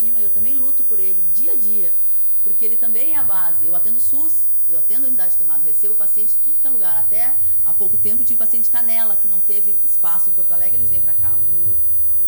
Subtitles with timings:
[0.00, 1.92] autoestima eu também luto por ele dia a dia,
[2.42, 3.66] porque ele também é a base.
[3.66, 6.96] Eu atendo SUS, eu atendo unidade queimada, recebo paciente de tudo que é lugar.
[6.98, 7.34] Até
[7.64, 10.90] há pouco tempo tive paciente de Canela, que não teve espaço em Porto Alegre, eles
[10.90, 11.32] vêm para cá.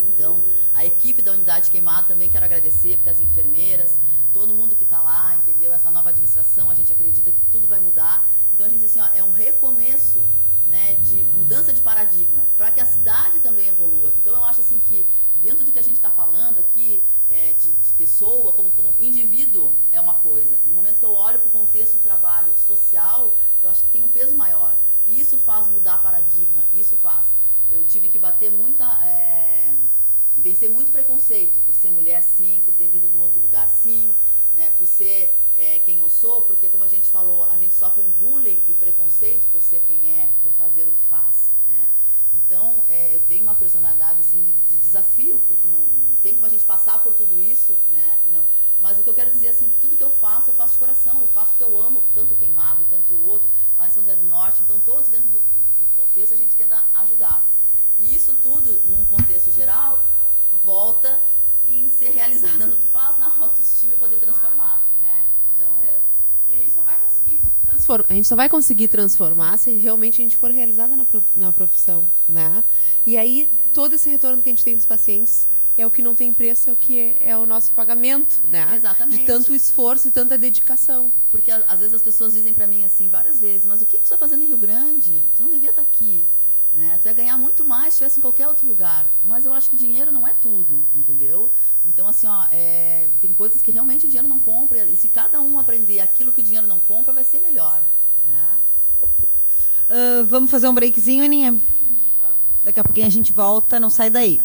[0.09, 0.43] Então,
[0.75, 3.93] a equipe da unidade queimada também quero agradecer, porque as enfermeiras,
[4.35, 5.73] todo mundo que está lá, entendeu?
[5.73, 8.27] Essa nova administração, a gente acredita que tudo vai mudar.
[8.55, 10.23] Então, a gente assim, ó, é um recomeço
[10.67, 14.13] né, de mudança de paradigma, para que a cidade também evolua.
[14.19, 15.05] Então, eu acho assim que,
[15.43, 19.73] dentro do que a gente está falando aqui, é, de, de, pessoa, como, como indivíduo,
[19.91, 20.59] é uma coisa.
[20.67, 24.03] No momento que eu olho para o contexto do trabalho social, eu acho que tem
[24.03, 24.75] um peso maior.
[25.07, 27.27] E isso faz mudar paradigma, isso faz.
[27.71, 28.85] Eu tive que bater muita.
[29.05, 29.75] É,
[30.37, 34.11] vencer muito preconceito por ser mulher, sim, por ter vindo do outro lugar, sim,
[34.55, 38.03] né, por ser é, quem eu sou, porque como a gente falou, a gente sofre
[38.19, 41.52] bullying e preconceito por ser quem é, por fazer o que faz.
[42.35, 46.47] Então, é, eu tenho uma personalidade assim, de, de desafio, porque não, não, tem como
[46.47, 48.21] a gente passar por tudo isso, né?
[48.33, 48.45] Não.
[48.81, 50.79] Mas o que eu quero dizer assim, que tudo que eu faço, eu faço de
[50.79, 54.03] coração, eu faço porque eu amo, tanto o queimado, tanto o outro, lá em São
[54.03, 57.45] José do Norte, então todos dentro do, do contexto a gente tenta ajudar.
[57.99, 60.03] E isso tudo, num contexto geral,
[60.65, 61.21] volta
[61.69, 64.83] em ser realizada no que faz, na autoestima e poder transformar.
[65.01, 65.27] Né?
[65.55, 65.69] Então,
[66.49, 67.41] e a gente só vai conseguir
[68.09, 71.05] a gente só vai conseguir transformar se realmente a gente for realizada na,
[71.37, 72.63] na profissão, né?
[73.07, 76.15] E aí todo esse retorno que a gente tem dos pacientes é o que não
[76.15, 78.75] tem preço, é o que é, é o nosso pagamento, né?
[78.77, 79.21] Exatamente.
[79.21, 81.11] De tanto esforço e tanta dedicação.
[81.31, 84.07] Porque às vezes as pessoas dizem para mim assim várias vezes, mas o que, que
[84.07, 85.23] você está fazendo em Rio Grande?
[85.35, 86.25] Você não devia estar tá aqui.
[86.75, 86.99] Né?
[87.03, 89.07] Tu ia ganhar muito mais se estivesse em qualquer outro lugar.
[89.25, 91.51] Mas eu acho que dinheiro não é tudo, entendeu?
[91.85, 94.85] Então, assim, ó, é, tem coisas que realmente o dinheiro não compra.
[94.85, 97.83] E se cada um aprender aquilo que o dinheiro não compra, vai ser melhor.
[98.29, 98.59] Né?
[99.91, 101.61] Uh, vamos fazer um breakzinho, Aninha?
[102.63, 104.41] Daqui a pouquinho a gente volta, não sai daí.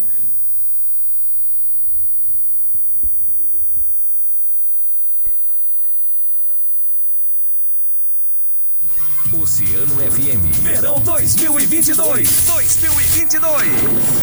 [9.34, 10.64] Oceano FM.
[10.64, 12.46] Verão 2022.
[12.48, 14.18] 2022.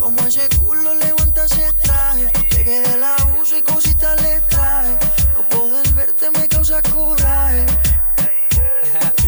[0.00, 2.32] Como ese culo levanta ese traje.
[2.50, 4.98] Llegué de la uso y cositas le traje.
[5.34, 7.66] No poder verte me causa coraje.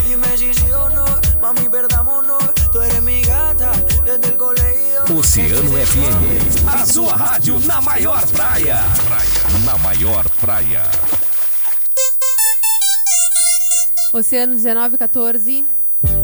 [0.06, 1.04] Dime si sí o no,
[1.40, 2.42] mami, perdámonos.
[2.72, 3.72] Tú eres mi gata
[4.04, 5.02] desde el colegio.
[5.14, 6.38] Oceano FM,
[6.68, 8.82] a sua rádio na maior praia.
[9.08, 9.64] praia.
[9.66, 10.82] Na maior praia.
[14.12, 15.81] Oceano 1914.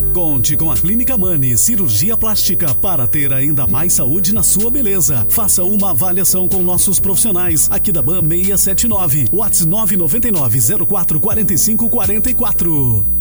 [0.08, 5.26] Conte com a Clínica Mani Cirurgia Plástica para ter ainda mais saúde na sua beleza.
[5.28, 13.17] Faça uma avaliação com nossos profissionais aqui da BAM 679, WhatsApp 999 04 45 44.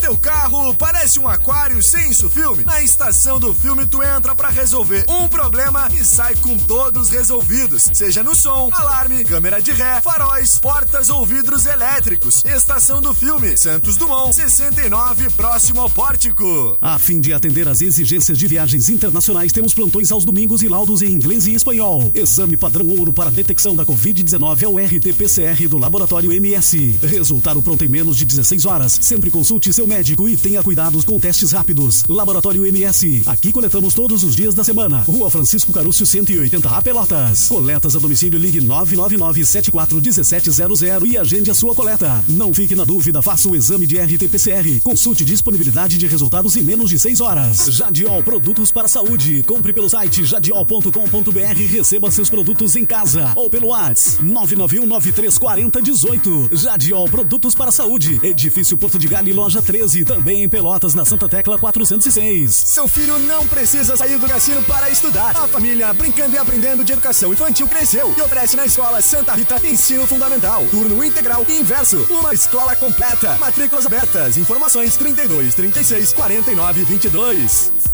[0.00, 2.64] Teu carro parece um aquário sem isso filme?
[2.64, 7.90] Na estação do filme tu entra para resolver um problema e sai com todos resolvidos,
[7.92, 12.42] seja no som, alarme, câmera de ré, faróis, portas ou vidros elétricos.
[12.46, 16.78] Estação do filme, Santos Dumont, 69, próximo ao pórtico.
[16.80, 21.02] A fim de atender às exigências de viagens internacionais, temos plantões aos domingos e laudos
[21.02, 22.10] em inglês e espanhol.
[22.14, 26.98] Exame padrão ouro para detecção da Covid-19 é o RT-PCR do Laboratório MS.
[27.02, 28.98] Resultado pronto em menos de 16 horas.
[29.02, 32.04] Sempre consulte seu médico e tenha cuidados com testes rápidos.
[32.08, 33.24] Laboratório MS.
[33.26, 35.00] Aqui coletamos todos os dias da semana.
[35.00, 37.48] Rua Francisco Carúcio 180 A Pelotas.
[37.48, 42.24] Coletas a domicílio ligue 999 741700 e agende a sua coleta.
[42.28, 44.80] Não fique na dúvida, faça o exame de RT-PCR.
[44.80, 47.66] Consulte disponibilidade de resultados em menos de 6 horas.
[47.66, 49.42] Jadiol Produtos para Saúde.
[49.42, 55.82] Compre pelo site jadiol.com.br e receba seus produtos em casa ou pelo WhatsApp 991 9340
[55.82, 56.50] 18.
[56.52, 58.20] Jadiol Produtos para Saúde.
[58.22, 62.54] Edifício Porto de Galho, loja 13, também em Pelotas, na Santa Tecla 406.
[62.54, 65.34] Seu filho não precisa sair do cassino para estudar.
[65.34, 69.56] A família brincando e aprendendo de educação infantil cresceu e oferece na escola Santa Rita
[69.66, 72.06] ensino fundamental, turno integral e inverso.
[72.10, 73.38] Uma escola completa.
[73.38, 74.36] Matrículas abertas.
[74.36, 77.89] Informações 32 36 49 22.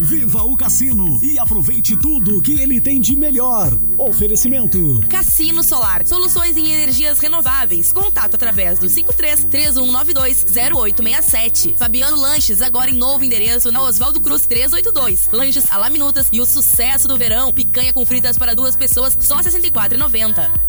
[0.00, 3.76] Viva o Cassino e aproveite tudo que ele tem de melhor.
[3.96, 4.78] Oferecimento:
[5.08, 6.06] Cassino Solar.
[6.06, 7.92] Soluções em energias renováveis.
[7.92, 11.74] Contato através do 53 3192 0867.
[11.76, 15.30] Fabiano Lanches, agora em novo endereço na Oswaldo Cruz 382.
[15.32, 17.52] Lanches a la minutas e o sucesso do verão.
[17.52, 20.67] Picanha com fritas para duas pessoas, só R$ 64,90.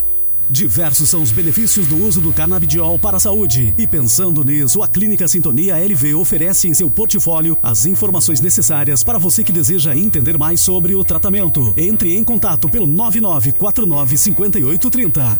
[0.49, 3.71] Diversos são os benefícios do uso do canabidiol para a saúde.
[3.77, 9.19] E pensando nisso, a Clínica Sintonia LV oferece em seu portfólio as informações necessárias para
[9.19, 11.71] você que deseja entender mais sobre o tratamento.
[11.77, 15.39] Entre em contato pelo 99495830.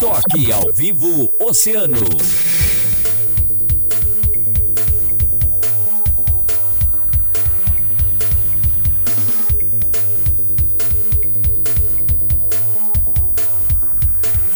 [0.00, 2.00] Toque ao vivo Oceano.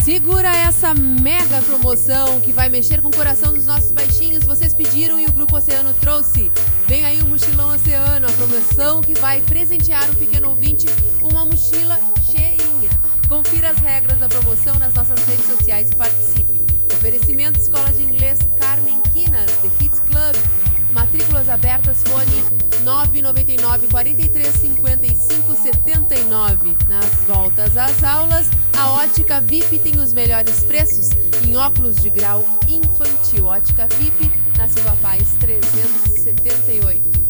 [0.04, 4.44] Segura essa mega promoção que vai mexer com o coração dos nossos baixinhos.
[4.44, 6.52] Vocês pediram e o Grupo Oceano trouxe.
[6.86, 10.84] Vem aí o Mochilão Oceano, a promoção que vai presentear o pequeno ouvinte
[11.22, 11.98] uma mochila
[12.30, 12.90] cheinha.
[13.30, 16.60] Confira as regras da promoção nas nossas redes sociais e participe.
[16.92, 20.73] Oferecimento Escola de Inglês Carmen Quinas, The Kids Club.
[20.94, 26.76] Matrículas abertas, fone 999 43 55 79.
[26.88, 28.48] Nas voltas às aulas,
[28.78, 31.10] a Ótica VIP tem os melhores preços
[31.44, 33.46] em óculos de grau infantil.
[33.46, 37.24] Ótica VIP na Silva Paz 378.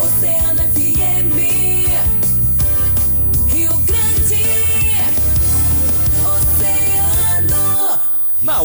[0.00, 0.73] Oceano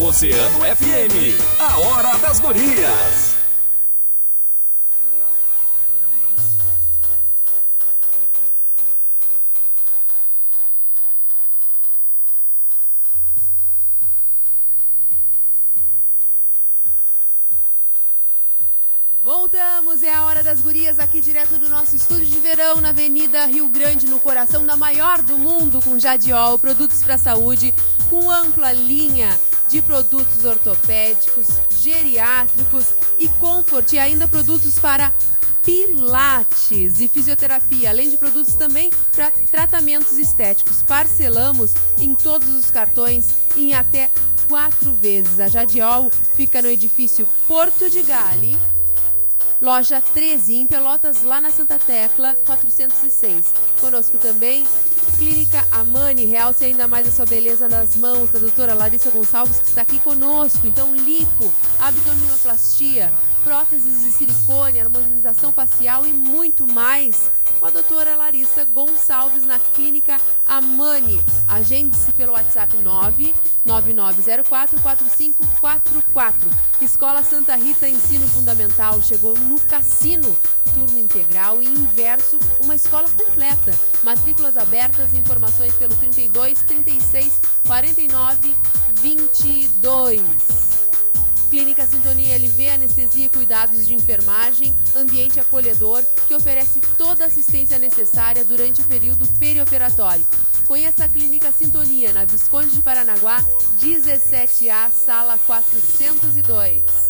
[0.02, 3.36] Oceano FM, a hora das gurias.
[19.22, 23.46] Voltamos, é a hora das gurias aqui direto do nosso estúdio de verão na Avenida
[23.46, 27.74] Rio Grande, no coração da maior do mundo, com Jadiol, produtos para saúde,
[28.10, 29.38] com ampla linha
[29.70, 31.48] de produtos ortopédicos,
[31.80, 32.88] geriátricos
[33.20, 35.14] e comfort, e ainda produtos para
[35.64, 40.82] pilates e fisioterapia, além de produtos também para tratamentos estéticos.
[40.82, 44.10] Parcelamos em todos os cartões em até
[44.48, 45.40] quatro vezes.
[45.40, 48.58] A Jadiol fica no edifício Porto de Gale,
[49.62, 53.54] Loja 13, em Pelotas, lá na Santa Tecla, 406.
[53.82, 54.66] Conosco também,
[55.18, 59.68] Clínica Amani, realce ainda mais a sua beleza nas mãos da doutora Larissa Gonçalves, que
[59.68, 60.66] está aqui conosco.
[60.66, 63.12] Então, lipo, abdominoplastia,
[63.44, 70.18] próteses de silicone, harmonização facial e muito mais com a doutora Larissa Gonçalves na Clínica
[70.46, 71.22] Amani.
[71.48, 72.76] Agende-se pelo WhatsApp
[73.66, 76.34] 999044544.
[76.82, 80.36] Escola Santa Rita Ensino Fundamental chegou no Cassino.
[80.74, 83.74] Turno integral e inverso, uma escola completa.
[84.04, 88.56] Matrículas abertas, informações pelo 32 36 49
[89.02, 90.59] 22.
[91.50, 97.80] Clínica Sintonia LV, anestesia e cuidados de enfermagem, ambiente acolhedor, que oferece toda a assistência
[97.80, 100.26] necessária durante o período perioperatório.
[100.68, 103.44] Conheça a Clínica Sintonia, na Visconde de Paranaguá,
[103.82, 107.09] 17A, sala 402.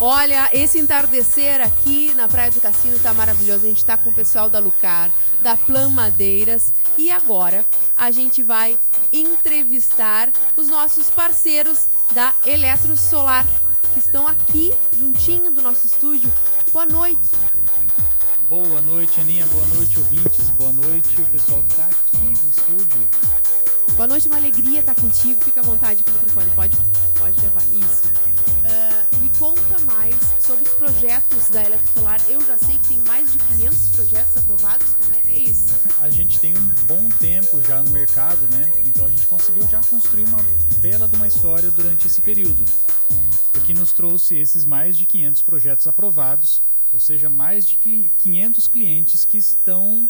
[0.00, 3.64] Olha, esse entardecer aqui na Praia do Cassino tá maravilhoso.
[3.64, 5.10] A gente tá com o pessoal da Lucar,
[5.42, 7.66] da Plan Madeiras e agora
[7.96, 8.78] a gente vai
[9.12, 13.44] entrevistar os nossos parceiros da Eletro Solar,
[13.92, 16.32] que estão aqui juntinho do nosso estúdio.
[16.72, 17.30] Boa noite.
[18.48, 19.46] Boa noite, Aninha.
[19.46, 20.48] Boa noite, ouvintes.
[20.50, 23.08] Boa noite, o pessoal que está aqui no estúdio.
[23.96, 25.42] Boa noite, uma alegria estar contigo.
[25.44, 26.50] Fica à vontade com o microfone.
[26.54, 26.76] Pode,
[27.18, 27.64] pode levar.
[27.64, 28.27] Isso.
[29.38, 32.20] Conta mais sobre os projetos da Eletrosolar.
[32.28, 34.86] Eu já sei que tem mais de 500 projetos aprovados.
[34.94, 35.66] Como é que é isso?
[36.00, 38.72] A gente tem um bom tempo já no mercado, né?
[38.84, 40.42] Então a gente conseguiu já construir uma
[40.80, 42.64] bela de uma história durante esse período.
[43.54, 46.60] O que nos trouxe esses mais de 500 projetos aprovados,
[46.92, 50.08] ou seja, mais de cli- 500 clientes que estão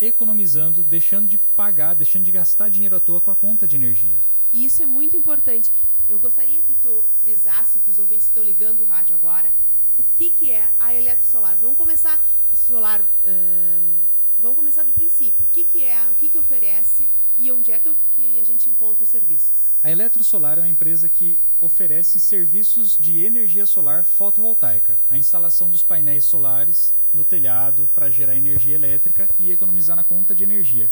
[0.00, 4.18] economizando, deixando de pagar, deixando de gastar dinheiro à toa com a conta de energia.
[4.52, 5.70] E isso é muito importante.
[6.10, 9.50] Eu gostaria que tu frisasse para os ouvintes que estão ligando o rádio agora
[9.96, 11.56] o que, que é a Eletrosolar.
[11.58, 12.20] Vamos começar
[12.54, 13.00] solar.
[13.24, 13.94] ahn,
[14.38, 15.46] vamos começar do princípio.
[15.46, 18.44] O que, que é, o que, que oferece e onde é que, eu- que a
[18.44, 19.52] gente encontra os serviços?
[19.82, 25.82] A Eletrosolar é uma empresa que oferece serviços de energia solar fotovoltaica, a instalação dos
[25.82, 30.90] painéis solares no telhado para gerar energia elétrica e economizar na conta de energia.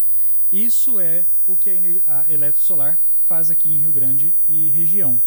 [0.52, 1.70] Isso é o que
[2.06, 2.98] a, a Eletrosolar
[3.28, 5.20] faz aqui em Rio Grande e região.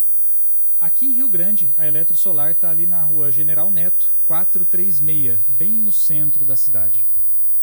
[0.80, 5.92] Aqui em Rio Grande, a Eletrosolar está ali na rua General Neto, 436, bem no
[5.92, 7.06] centro da cidade.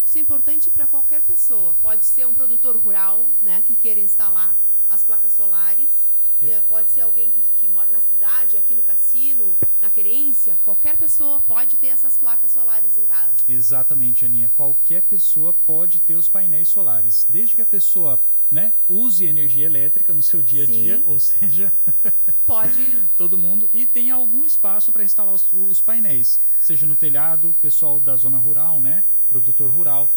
[0.07, 1.75] Isso é importante para qualquer pessoa.
[1.83, 4.54] Pode ser um produtor rural, né, que queira instalar
[4.88, 5.90] as placas solares.
[6.40, 10.57] Eh, Pode ser alguém que, que mora na cidade, aqui no cassino, na querência.
[10.64, 13.35] Qualquer pessoa pode ter essas placas solares em casa.
[13.49, 14.49] Exatamente, Aninha.
[14.54, 20.14] Qualquer pessoa pode ter os painéis solares, desde que a pessoa né, use energia elétrica
[20.14, 21.02] no seu dia a dia, Sim.
[21.07, 21.73] ou seja,
[22.49, 22.83] Pode
[23.19, 28.00] todo mundo, e tem algum espaço para instalar os, os painéis, seja no telhado, pessoal
[28.00, 30.09] da zona rural, né, produtor rural,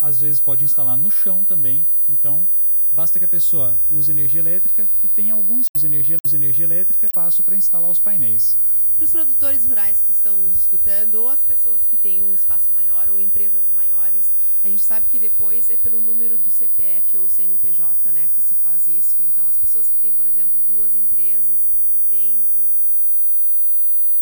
[0.00, 1.84] às vezes pode instalar no chão também.
[2.08, 2.46] Então,
[2.92, 7.42] basta que a pessoa use energia elétrica e tenha algum energia, use energia elétrica, espaço
[7.42, 8.56] para instalar os painéis.
[9.02, 12.72] Para os produtores rurais que estão nos escutando, ou as pessoas que têm um espaço
[12.72, 14.30] maior, ou empresas maiores,
[14.62, 18.54] a gente sabe que depois é pelo número do CPF ou CNPJ né, que se
[18.54, 19.16] faz isso.
[19.18, 22.68] Então, as pessoas que têm, por exemplo, duas empresas e têm um.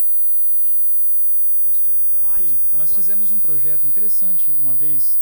[0.01, 0.07] ah,
[0.55, 0.79] Enfim,
[1.63, 2.59] Posso te ajudar Pode, aqui?
[2.73, 5.19] Nós fizemos um projeto interessante uma vez.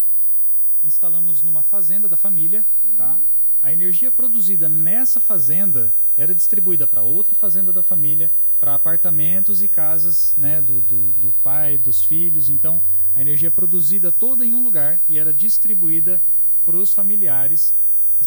[0.84, 2.94] Instalamos numa fazenda da família, Uhum.
[2.94, 3.20] tá?
[3.60, 9.68] A energia produzida nessa fazenda era distribuída para outra fazenda da família, para apartamentos e
[9.68, 12.48] casas né, do, do, do pai, dos filhos.
[12.50, 12.80] Então,
[13.14, 16.20] a energia produzida toda em um lugar e era distribuída
[16.64, 17.72] para os familiares.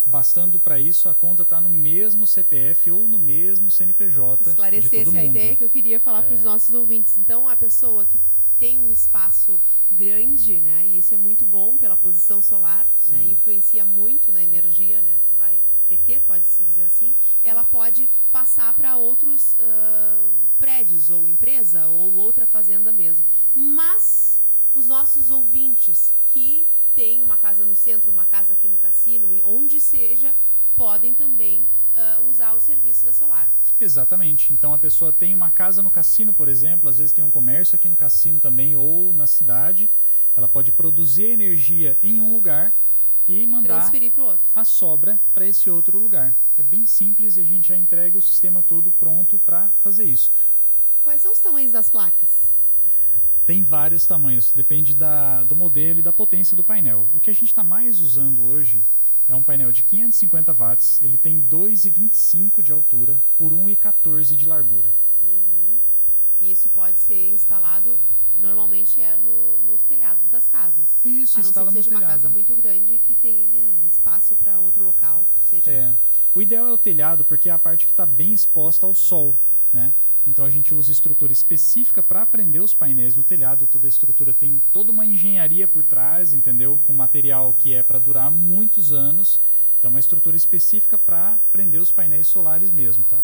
[0.05, 4.43] Bastando para isso, a conta está no mesmo CPF ou no mesmo CNPJ.
[4.45, 5.25] de esclarecesse todo a mundo.
[5.31, 6.43] ideia que eu queria falar para os É.
[6.43, 7.17] nossos ouvintes.
[7.17, 8.17] Então, a pessoa que
[8.57, 9.59] tem um espaço
[9.91, 15.01] grande, né, e isso é muito bom pela posição solar, né, influencia muito na energia,
[15.01, 15.59] né, que vai
[15.91, 22.45] reter, pode-se dizer assim, ela pode passar para outros ah, prédios, ou empresa, ou outra
[22.45, 23.25] fazenda mesmo.
[23.53, 24.39] Mas,
[24.73, 29.79] os nossos ouvintes que têm uma casa no centro, uma casa aqui no cassino, onde
[29.79, 30.33] seja,
[30.75, 33.51] podem também ah, usar o serviço da solar.
[33.79, 34.53] Exatamente.
[34.53, 37.75] Então a pessoa tem uma casa no cassino, por exemplo, às vezes tem um comércio
[37.75, 39.89] aqui no cassino também ou na cidade.
[40.35, 42.73] Ela pode produzir energia em um lugar
[43.27, 43.91] e mandar
[44.55, 46.35] a sobra para esse outro lugar.
[46.57, 50.31] É bem simples e a gente já entrega o sistema todo pronto para fazer isso.
[51.03, 52.29] Quais são os tamanhos das placas?
[53.45, 57.07] Tem vários tamanhos, depende da, do modelo e da potência do painel.
[57.13, 58.83] O que a gente está mais usando hoje
[59.27, 64.91] é um painel de 550 watts, ele tem 2,25 de altura por 1,14 de largura.
[65.21, 65.77] Uhum.
[66.41, 67.99] E isso pode ser instalado,
[68.39, 70.85] normalmente é no- nos telhados das casas.
[71.03, 72.11] Isso, a não ser que seja uma telhado.
[72.13, 75.95] casa muito grande que tenha espaço para outro local, seja É.
[76.33, 79.35] O ideal é o telhado, porque é a parte que está bem exposta ao sol,
[79.73, 79.93] né?
[80.25, 83.65] Então a gente usa estrutura específica para prender os painéis no telhado.
[83.67, 86.79] Toda a estrutura tem toda uma engenharia por trás, entendeu?
[86.85, 89.39] Com material que é para durar muitos anos.
[89.79, 93.19] Então uma estrutura específica para prender os painéis solares mesmo, tá?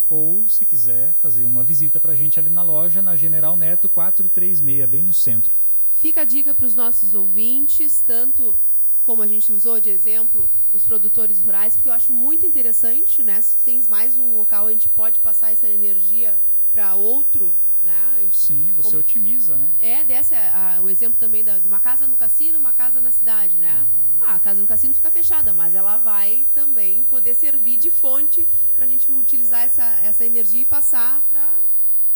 [0.09, 4.89] ou se quiser fazer uma visita pra gente ali na loja na General Neto 436,
[4.89, 5.53] bem no centro.
[5.99, 8.57] Fica a dica para os nossos ouvintes, tanto
[9.05, 13.41] como a gente usou de exemplo os produtores rurais, porque eu acho muito interessante, né?
[13.41, 16.37] Se tens mais um local, a gente pode passar essa energia
[16.75, 18.15] para outro, né?
[18.19, 19.73] A gente- Sim, você como- otimiza, né?
[19.79, 23.01] É, desse a- a- o exemplo também da- de uma casa no cassino, uma casa
[23.01, 23.87] na cidade, né?
[24.21, 28.47] Ah, a casa no cassino fica fechada, mas ela vai também poder servir de fonte
[28.75, 31.49] para a gente utilizar essa, essa energia e passar para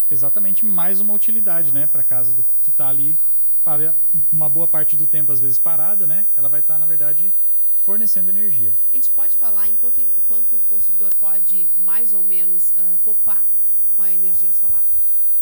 [0.09, 3.17] Exatamente, mais uma utilidade, né, para casa do que está ali
[3.63, 3.95] para
[4.29, 6.27] uma boa parte do tempo às vezes parada, né?
[6.35, 7.31] Ela vai estar na verdade
[7.83, 8.73] fornecendo energia.
[8.91, 13.43] A gente pode falar em quanto, quanto o consumidor pode mais ou menos ah, poupar
[13.95, 14.83] com a energia solar?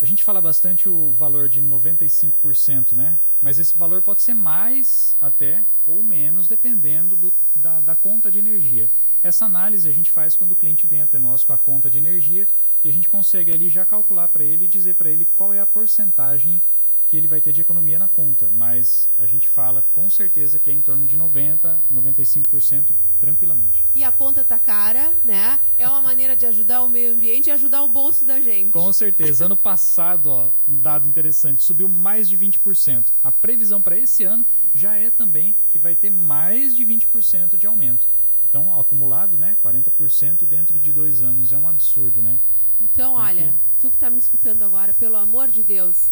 [0.01, 3.20] A gente fala bastante o valor de 95%, né?
[3.41, 8.39] Mas esse valor pode ser mais até ou menos, dependendo do- da, da conta de
[8.39, 8.89] energia.
[9.22, 11.98] Essa análise a gente faz quando o cliente vem até nós com a conta de
[11.98, 12.48] energia
[12.82, 15.60] e a gente consegue ali já calcular para ele e dizer para ele qual é
[15.60, 16.62] a porcentagem
[17.09, 18.51] que ele vai ter de economia na conta.
[18.53, 23.83] Mas a gente fala com certeza que é em torno de 90%, 95% tranquilamente.
[23.95, 25.59] E a conta tá cara, né?
[25.77, 28.71] É uma maneira de ajudar o meio ambiente e ajudar o bolso da gente.
[28.71, 29.45] Com certeza.
[29.45, 33.05] Ano passado, ó, um dado interessante, subiu mais de 20%.
[33.23, 37.65] A previsão para esse ano já é também que vai ter mais de 20% de
[37.65, 38.05] aumento.
[38.47, 41.51] Então, acumulado, né, 40% dentro de dois anos.
[41.51, 42.39] É um absurdo, né?
[42.79, 46.09] Então, olha, tu que tá me escutando agora, pelo amor de Deus,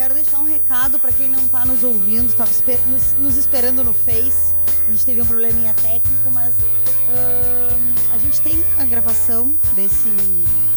[0.00, 2.50] Quero deixar um recado para quem não está nos ouvindo, estava
[2.86, 4.54] nos, nos esperando no Face.
[4.88, 6.54] A gente teve um probleminha técnico, mas
[8.14, 10.08] a gente tem a gravação desse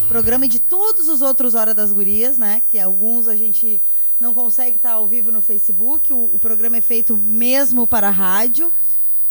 [0.10, 2.62] programa e de todos os outros Hora das Gurias, né?
[2.70, 3.82] Que alguns a gente
[4.20, 8.12] não consegue estar ao vivo no Facebook, o, o programa é feito mesmo para a
[8.12, 8.70] rádio,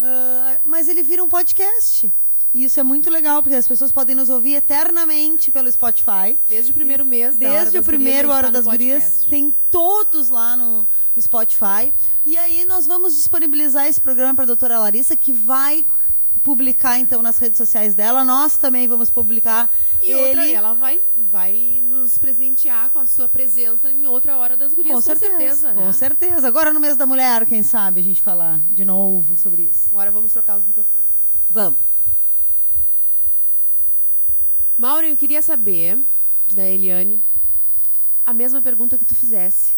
[0.01, 2.11] ah, mas ele vira um podcast.
[2.55, 6.39] E isso é muito legal, porque as pessoas podem nos ouvir eternamente pelo Spotify.
[6.49, 10.55] Desde o primeiro mês da Desde o primeiro Hora tá das Gurias, tem todos lá
[10.55, 10.87] no
[11.19, 11.93] Spotify.
[12.27, 15.85] E aí nós vamos disponibilizar esse programa para a doutora Larissa, que vai
[16.43, 18.25] publicar então nas redes sociais dela.
[18.25, 19.71] Nós também vamos publicar
[20.03, 20.41] E ele.
[20.41, 24.95] outra, ela vai, vai nos presentear com a sua presença em outra hora das gurias,
[24.95, 25.83] com, certeza, né?
[25.83, 26.47] Com certeza.
[26.47, 29.89] Agora no mês da mulher, quem sabe a gente falar de novo sobre isso.
[29.93, 31.07] Agora vamos trocar os microfones.
[31.49, 31.92] Vamos.
[34.77, 35.99] Mauro, eu queria saber
[36.53, 37.23] da Eliane
[38.25, 39.75] a mesma pergunta que tu fizesse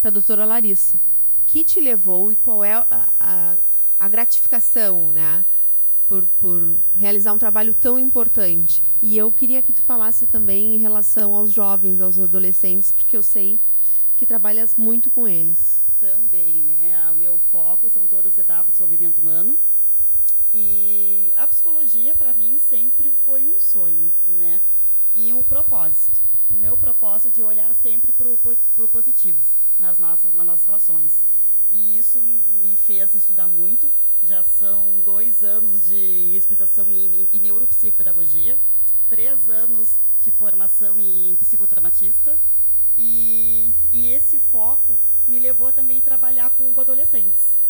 [0.00, 0.96] para a doutora Larissa.
[1.42, 2.86] O que te levou e qual é a,
[3.20, 3.56] a,
[4.00, 5.44] a gratificação, né?
[6.08, 8.82] Por, por realizar um trabalho tão importante.
[9.02, 13.22] E eu queria que tu falasse também em relação aos jovens, aos adolescentes, porque eu
[13.22, 13.60] sei
[14.16, 15.80] que trabalhas muito com eles.
[16.00, 17.10] Também, né?
[17.12, 19.58] O meu foco são todas as etapas do desenvolvimento humano.
[20.52, 24.62] E a psicologia, para mim, sempre foi um sonho, né?
[25.14, 26.22] E um propósito.
[26.50, 29.40] O meu propósito de olhar sempre para o positivo
[29.78, 31.20] nas nossas, nas nossas relações.
[31.70, 33.92] E isso me fez estudar muito.
[34.22, 38.58] Já são dois anos de especialização em, em neuropsicopedagogia,
[39.08, 42.38] três anos de formação em psicotraumatista.
[42.96, 47.67] E, e esse foco me levou também a trabalhar com, adolescentes.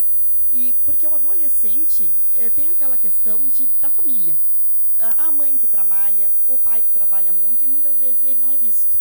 [0.51, 4.37] E porque o adolescente eh, tem aquela questão de, da família.
[5.17, 8.57] A mãe que trabalha, o pai que trabalha muito, e muitas vezes ele não é
[8.57, 8.97] visto.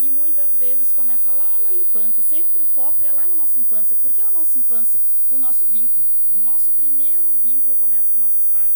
[0.00, 3.94] E muitas vezes começa lá na infância, sempre o foco é lá na nossa infância.
[3.96, 5.00] Porque na nossa infância,
[5.30, 8.74] o nosso vínculo, o nosso primeiro vínculo começa com nossos pais.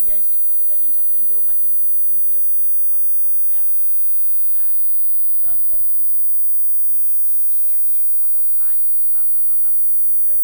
[0.00, 3.08] E a tudo que a gente aprendeu naquele con- contexto, por isso que eu falo
[3.08, 3.88] de conservas
[4.24, 4.84] culturais,
[5.24, 6.28] tudo, tudo é aprendido.
[6.88, 6.92] E,
[7.24, 10.40] e- e é- esse é o papel do pai, de passar as culturas,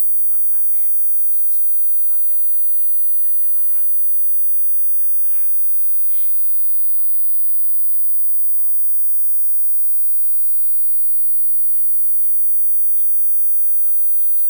[0.51, 1.63] de passar a regra, limite.
[2.01, 6.49] O papel da mãe é aquela árvore que cuida, que abraça, que protege.
[6.89, 8.75] O papel de cada um é fundamental.
[9.23, 14.45] Mas como nas nossas relações, esse mundo mais desavessos que a gente vem vivenciando atualmente,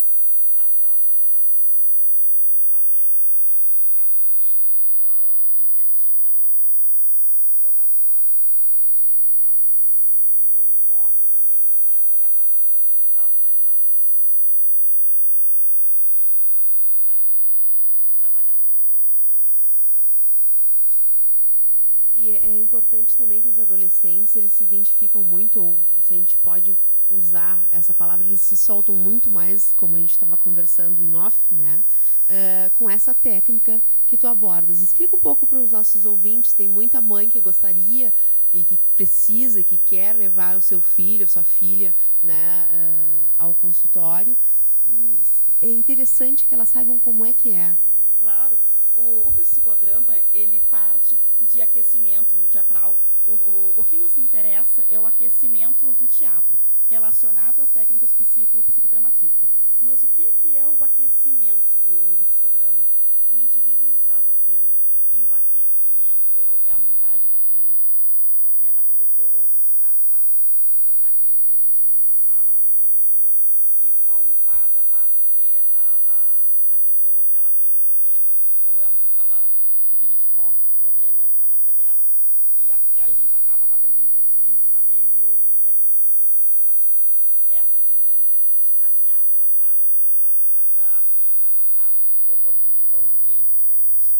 [0.57, 2.49] as relações acabam ficando perdidas.
[2.51, 4.59] E os papéis começam a ficar também
[4.99, 7.13] ah, invertidos lá nas nossas relações,
[7.57, 9.59] que ocasiona patologia mental.
[10.45, 14.35] Então, o foco também não é olhar para a patologia mental, mas nas relações.
[14.35, 17.41] O que, que eu busco para aquele indivíduo, para que ele esteja uma relação saudável?
[18.19, 20.05] Trabalhar sempre promoção e prevenção
[20.39, 20.95] de saúde.
[22.15, 26.17] E é é importante também que os adolescentes, eles se identificam muito, ou se a
[26.17, 26.77] gente pode
[27.09, 31.55] usar essa palavra, eles se soltam muito mais, como a gente estava conversando em off,
[31.55, 31.83] né?
[32.31, 34.81] eh, com essa técnica que tu abordas.
[34.81, 38.15] Explica um pouco para os nossos ouvintes, tem muita mãe que gostaria
[38.53, 43.55] e que precisa, que quer levar o seu filho, a sua filha, né, eh, ao
[43.55, 44.37] consultório.
[44.87, 45.23] E
[45.63, 47.77] é interessante que elas saibam como é que é.
[48.19, 48.59] Claro,
[48.97, 52.99] o, o psicodrama, ele parte de aquecimento teatral.
[53.27, 56.59] O, o, o que nos interessa é o aquecimento do teatro,
[56.89, 59.49] relacionado às técnicas psico, psicodramatista.
[59.81, 62.85] Mas o que, que é o aquecimento no, no psicodrama?
[63.31, 64.71] O indivíduo, ele traz a cena.
[65.13, 67.75] E o aquecimento é, é a montagem da cena.
[68.41, 69.75] Essa cena aconteceu onde?
[69.75, 70.47] Na sala.
[70.73, 73.35] Então, na clínica, a gente monta a sala lá daquela pessoa
[73.79, 78.81] e uma almofada passa a ser a, a, a pessoa que ela teve problemas ou
[78.81, 79.51] ela, ela
[79.91, 82.03] subjetivou problemas na, na vida dela
[82.57, 87.13] e a, a gente acaba fazendo inversões de papéis e outras técnicas psicodramatistas.
[87.51, 90.33] Essa dinâmica de caminhar pela sala, de montar
[90.97, 94.17] a cena na sala, oportuniza um ambiente diferente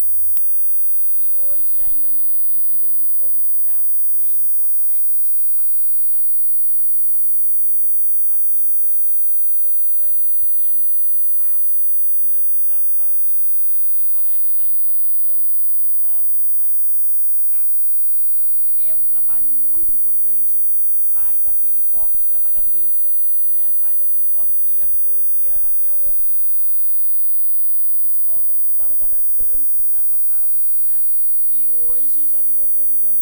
[1.15, 3.89] que hoje ainda não é visto, ainda é muito pouco divulgado.
[4.13, 4.33] Né?
[4.33, 7.57] E em Porto Alegre a gente tem uma gama já de psicodramatista, lá tem muitas
[7.57, 7.97] clínicas.
[8.29, 11.81] Aqui em Rio Grande ainda é muito, é muito pequeno o espaço,
[12.21, 13.79] mas que já está vindo, né?
[13.81, 15.47] já tem colega já em formação
[15.79, 17.69] e está vindo mais formandos para cá.
[18.13, 20.61] Então é um trabalho muito importante,
[20.99, 23.71] sai daquele foco de trabalhar doença, né?
[23.73, 27.99] sai daquele foco que a psicologia, até ontem, estamos falando da década de 90, o
[27.99, 31.05] psicólogo ainda usava jaleco branco na, nas salas, né?
[31.49, 33.21] E hoje já tem outra visão.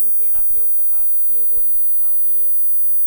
[0.00, 3.00] O terapeuta passa a ser horizontal, é esse o papel.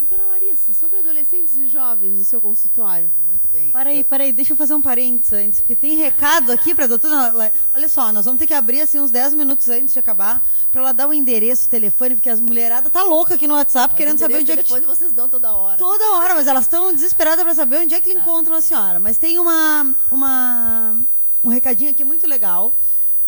[0.00, 3.10] Doutora Larissa, sobre adolescentes e jovens no seu consultório.
[3.26, 3.72] Muito bem.
[3.72, 6.84] Para aí, para aí, deixa eu fazer um parênteses antes, porque tem recado aqui para
[6.84, 7.52] a doutora.
[7.74, 10.82] Olha só, nós vamos ter que abrir assim uns 10 minutos antes de acabar, para
[10.82, 14.20] ela dar o endereço, o telefone, porque as mulheradas tá louca aqui no WhatsApp querendo
[14.20, 14.62] saber onde é que.
[14.62, 15.76] telefone vocês dão toda hora.
[15.76, 19.00] Toda hora, mas elas estão desesperadas para saber onde é que encontram a senhora.
[19.00, 20.96] Mas tem uma, uma,
[21.42, 22.72] um recadinho aqui muito legal,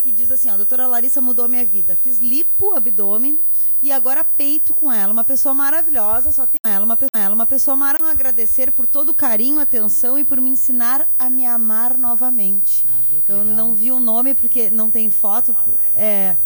[0.02, 1.94] que diz assim, ó, a doutora Larissa mudou a minha vida.
[1.94, 3.38] Fiz lipo, abdômen
[3.82, 5.12] e agora peito com ela.
[5.12, 8.12] Uma pessoa maravilhosa, só tem ela, uma, ela, uma pessoa maravilhosa.
[8.12, 12.86] Agradecer por todo o carinho, atenção e por me ensinar a me amar novamente.
[12.90, 13.54] Ah, Eu legal.
[13.54, 15.54] não vi o nome porque não tem foto.
[15.94, 16.36] É.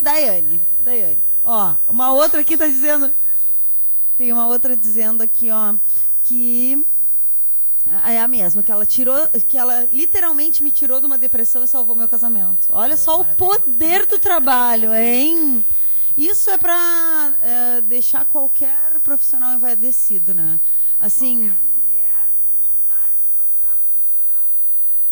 [0.00, 0.60] Daiane.
[0.80, 1.22] Daiane.
[1.44, 3.10] Ó, uma outra aqui tá dizendo.
[4.16, 5.74] Tem uma outra dizendo aqui, ó,
[6.24, 6.84] que
[8.06, 9.16] é a mesma, que ela tirou,
[9.48, 12.66] que ela literalmente me tirou de uma depressão e salvou meu casamento.
[12.70, 15.64] Olha só o poder do trabalho, hein?
[16.16, 20.60] Isso é para deixar qualquer profissional envaidecido, né?
[21.00, 21.52] Assim,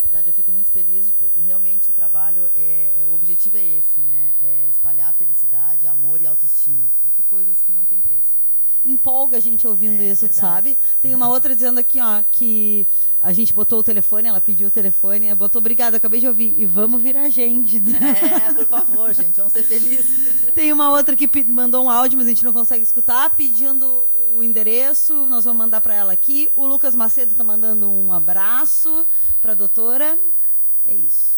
[0.02, 3.56] Na verdade, eu fico muito feliz de, de realmente o trabalho é, é- o objetivo
[3.56, 4.34] é esse, né?
[4.40, 8.38] É espalhar felicidade, amor e autoestima, porque coisas que não têm preço.
[8.86, 10.34] Empolga a gente ouvindo É, isso, verdade.
[10.40, 10.78] sabe?
[11.02, 12.86] Tem uma outra dizendo aqui, ó, que
[13.20, 16.64] a gente botou o telefone, ela pediu o telefone, botou, obrigada, acabei de ouvir, e
[16.64, 17.82] vamos virar gente.
[18.46, 20.52] É, por favor, gente, vamos ser felizes.
[20.54, 23.86] Tem uma outra que mandou um áudio, mas a gente não consegue escutar, pedindo
[24.32, 26.50] o endereço, nós vamos mandar para ela aqui.
[26.54, 29.04] O Lucas Macedo está mandando um abraço
[29.40, 30.18] para a doutora.
[30.84, 31.36] É isso.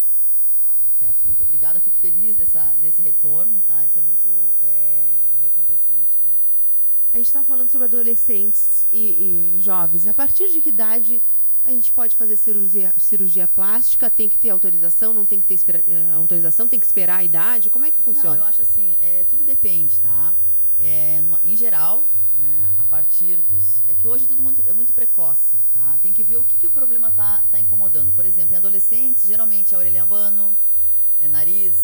[0.98, 1.78] Certo, muito obrigada.
[1.78, 3.86] Fico feliz dessa, desse retorno, tá?
[3.86, 4.28] Isso é muito
[4.60, 6.32] é, recompensante, né?
[7.18, 10.06] A gente está falando sobre adolescentes e, e jovens.
[10.06, 11.20] A partir de que idade
[11.64, 14.08] a gente pode fazer cirurgia, cirurgia plástica?
[14.08, 15.12] Tem que ter autorização?
[15.12, 16.68] Não tem que ter espera- eh, autorização?
[16.68, 17.70] Tem que esperar a idade?
[17.70, 18.36] Como é que Não, funciona?
[18.36, 20.32] eu acho assim, é, tudo depende, tá?
[20.80, 23.82] É, em geral, né, a partir dos.
[23.88, 25.98] É que hoje tudo muito, é muito precoce, tá?
[26.00, 28.12] Tem que ver o que, que o problema tá, tá incomodando.
[28.12, 30.56] Por exemplo, em adolescentes, geralmente é orelha abano,
[31.20, 31.74] é nariz,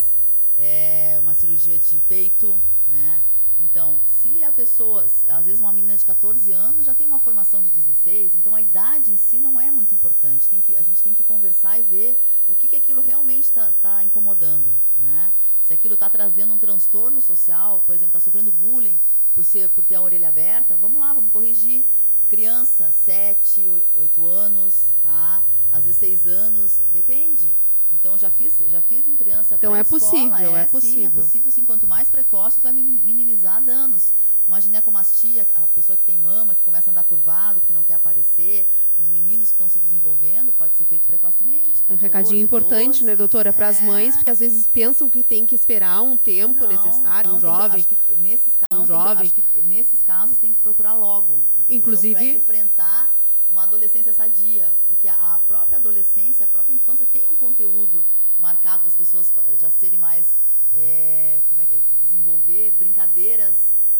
[0.56, 3.20] é uma cirurgia de peito, né?
[3.60, 7.62] Então, se a pessoa, às vezes uma menina de 14 anos já tem uma formação
[7.62, 10.48] de 16, então a idade em si não é muito importante.
[10.48, 14.02] Tem que, a gente tem que conversar e ver o que, que aquilo realmente está
[14.02, 14.74] incomodando.
[14.96, 15.32] Né?
[15.62, 18.98] Se aquilo está trazendo um transtorno social, por exemplo, está sofrendo bullying
[19.34, 21.84] por, ser, por ter a orelha aberta, vamos lá, vamos corrigir.
[22.28, 25.44] Criança, 7, 8 anos, tá?
[25.70, 27.54] às vezes 6 anos, depende.
[27.94, 31.06] Então já fiz, já fiz em criança Então é possível, é sim, possível.
[31.06, 34.12] é possível sim, quanto mais precoce, tu vai mi- minimizar danos.
[34.46, 37.94] Uma ginecomastia, a pessoa que tem mama, que começa a andar curvado porque não quer
[37.94, 41.82] aparecer, os meninos que estão se desenvolvendo, pode ser feito precocemente.
[41.84, 43.04] Um 14, recadinho importante, 12.
[43.04, 43.84] né, doutora, para as É.
[43.86, 47.40] mães, porque às vezes pensam que tem que esperar um tempo Não, necessário, não, um
[47.40, 47.84] tem que- jovem.
[47.84, 49.30] que nesses casos, um tem que- jovem.
[49.30, 51.34] que nesses casos tem que procurar logo.
[51.60, 51.76] entendeu?
[51.78, 53.14] Inclusive- Pra enfrentar
[53.54, 58.04] uma adolescência sadia, porque a própria adolescência, a própria infância tem um conteúdo
[58.40, 60.26] marcado das pessoas já serem mais,
[60.72, 63.54] é, como é que é, desenvolver brincadeiras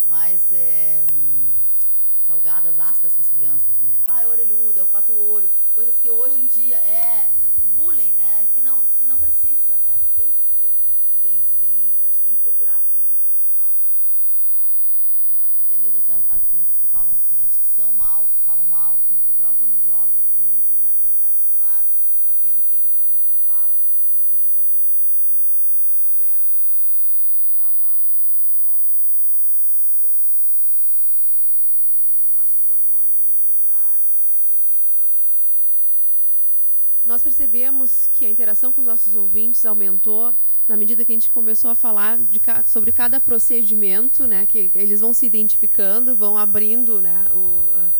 [0.05, 1.05] mais é,
[2.27, 3.97] salgadas, ácidas com as crianças, né?
[4.05, 7.31] Ah, é orelhudo, é o quatro olho, coisas que hoje em dia é
[7.75, 8.49] bullying, né?
[8.53, 9.99] Que não, que não precisa, né?
[10.03, 10.69] Não tem porquê.
[11.13, 14.34] Se tem, se tem, acho que tem que procurar sim solucionar o quanto antes,
[15.65, 19.01] até mesmo assim, as, as crianças que falam, têm a dicção mal, que falam mal,
[19.09, 20.19] tem que procurar o fonoaudiólogo
[20.53, 21.85] antes da, da idade escolar,
[22.23, 23.79] tá vendo que tem problema no- na fala.
[24.13, 26.89] E eu conheço adultos que nunca, nunca souberam procurar, uma-
[27.33, 31.43] procurar uma, uma fonoaudióloga e é uma coisa tranquila de, de correção, né?
[32.13, 35.61] Então, eu acho que quanto antes a gente procurar, é, evita problema sim.
[37.05, 40.33] Nós percebemos que a interação com os nossos ouvintes aumentou
[40.67, 45.01] na medida que a gente começou a falar de sobre cada procedimento, né, que eles
[45.01, 47.91] vão se identificando, vão abrindo né, o- a-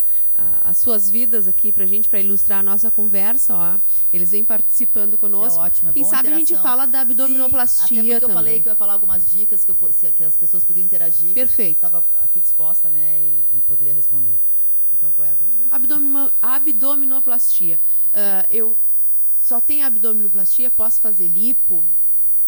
[0.41, 3.53] a- as suas vidas aqui para a gente, para ilustrar a nossa conversa.
[3.55, 3.77] Ó.
[4.11, 5.59] Eles vêm participando conosco.
[5.59, 6.63] É ótimo, é Quem sabe a gente interação.
[6.63, 8.33] fala da abdominoplastia Sim, até porque eu também.
[8.35, 9.75] falei que eu ia falar algumas dicas que, eu
[10.17, 11.33] que as pessoas podiam interagir.
[11.35, 11.77] Perfeito.
[11.77, 14.41] Estava aqui disposta, né, e, e poderia responder.
[14.97, 15.65] Então, qual é a dúvida?
[15.69, 17.79] Abdomino- abdominoplastia.
[18.13, 18.75] Ah, eu
[19.45, 21.86] só tenho abdominoplastia, posso fazer lipo?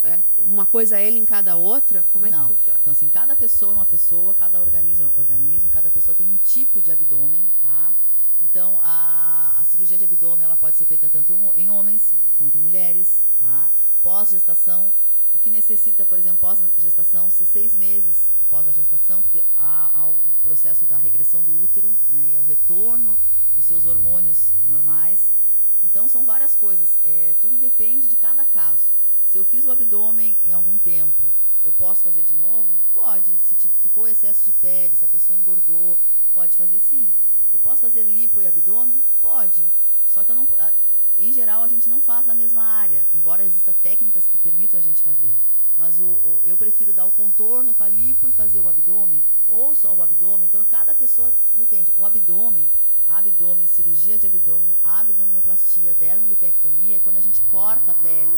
[0.03, 2.03] É, uma coisa é ela em cada outra?
[2.12, 2.47] Como é Não.
[2.47, 2.79] que funciona?
[2.81, 6.27] Então, assim, cada pessoa é uma pessoa, cada organismo é um organismo, cada pessoa tem
[6.27, 7.93] um tipo de abdômen, tá?
[8.41, 12.60] Então, a, a cirurgia de abdômen, ela pode ser feita tanto em homens como em
[12.60, 13.69] mulheres, tá?
[14.01, 14.91] Pós-gestação,
[15.36, 20.07] o que necessita, por exemplo, pós-gestação, ser seis meses após a gestação, porque há, há
[20.07, 22.29] o processo da regressão do útero, né?
[22.29, 23.19] E é o retorno
[23.55, 25.37] dos seus hormônios normais.
[25.83, 26.97] Então, são várias coisas.
[27.03, 28.83] É, tudo depende de cada caso.
[29.31, 32.73] Se eu fiz o abdômen em algum tempo, eu posso fazer de novo?
[32.93, 33.35] Pode.
[33.37, 35.99] Se ficou excesso de pele, se a pessoa engordou,
[36.33, 37.11] pode fazer sim.
[37.53, 39.01] Eu posso fazer lipo e abdômen?
[39.21, 39.65] Pode.
[40.13, 40.47] Só que eu não.
[40.57, 40.73] a-
[41.17, 44.83] Em geral, a gente não faz na mesma área, embora existam técnicas que permitam a
[44.83, 45.35] gente fazer.
[45.77, 49.23] Mas o, o- eu prefiro dar o contorno com a lipo e fazer o abdômen,
[49.47, 50.47] ou só o abdômen.
[50.47, 51.91] Então, cada pessoa depende.
[51.95, 52.69] O abdômen,
[53.09, 58.37] abdômen, cirurgia de abdômen, abdominoplastia, dermolipectomia, é quando a gente corta a pele.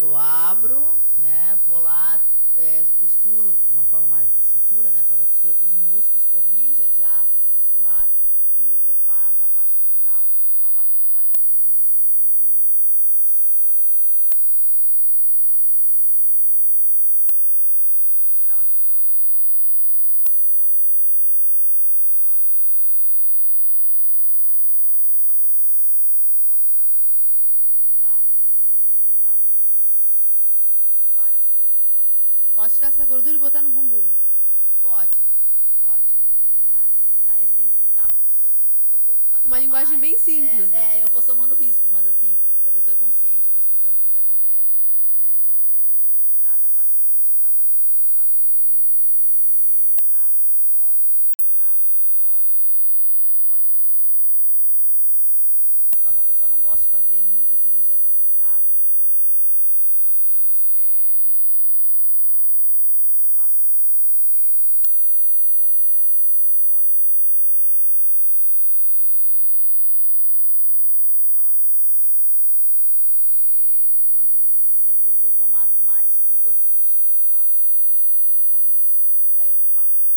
[0.00, 0.78] Eu abro,
[1.20, 2.20] né, vou lá,
[2.56, 7.48] é, costuro uma forma mais sutura, né, faz a costura dos músculos, corrige a diástase
[7.56, 8.10] muscular
[8.56, 10.28] e refaz a parte abdominal.
[10.56, 12.68] Então a barriga parece que realmente ficou de tanquinho.
[13.08, 14.92] A gente tira todo aquele excesso de pele.
[15.40, 15.58] Tá?
[15.66, 17.72] Pode ser um mini abdômen, pode ser um abdômen inteiro.
[18.30, 21.52] Em geral a gente acaba fazendo um abdômen inteiro porque dá um, um contexto de
[21.58, 22.38] beleza melhor,
[22.76, 23.26] mais bonito.
[23.66, 24.52] tá?
[24.52, 25.86] A lipo ela tira só gorduras.
[26.30, 28.22] Eu posso tirar essa gordura e colocar em outro lugar.
[28.58, 29.98] Eu posso desprezar essa gordura.
[30.48, 32.56] Então, assim, então são várias coisas que podem ser feitas.
[32.56, 34.08] Posso tirar essa gordura e botar no bumbum?
[34.82, 35.22] Pode,
[35.80, 36.14] pode.
[36.62, 36.88] Tá?
[37.26, 39.46] Aí a gente tem que explicar, porque tudo assim, tudo que eu vou fazer.
[39.46, 40.98] Uma linguagem mais, bem simples, É, né?
[40.98, 43.98] é, eu vou somando riscos, mas assim, se a pessoa é consciente, eu vou explicando
[43.98, 44.78] o que, que acontece.
[45.18, 45.34] Né?
[45.40, 48.50] Então, é, eu digo, cada paciente é um casamento que a gente faz por um
[48.50, 48.96] período.
[49.40, 51.28] Porque é nada consultório, né?
[51.38, 52.74] Tornado consultório, né?
[53.20, 54.11] Mas pode fazer sim.
[56.02, 59.34] Só, não, eu só não gosto de fazer muitas cirurgias associadas, por quê?
[60.02, 62.50] Nós temos é, risco cirúrgico, tá?
[62.98, 65.52] Cirurgia plástica é realmente uma coisa séria, uma coisa que tem que fazer um, um
[65.52, 66.92] bom pré-operatório.
[67.36, 67.88] É,
[68.88, 70.50] eu tenho excelentes anestesistas, né?
[70.66, 72.24] Meu anestesista que está lá sempre comigo.
[72.72, 78.68] E porque quanto se eu, somar mais de duas cirurgias num ato cirúrgico, eu ponho
[78.70, 79.04] risco.
[79.34, 80.10] E aí eu não faço.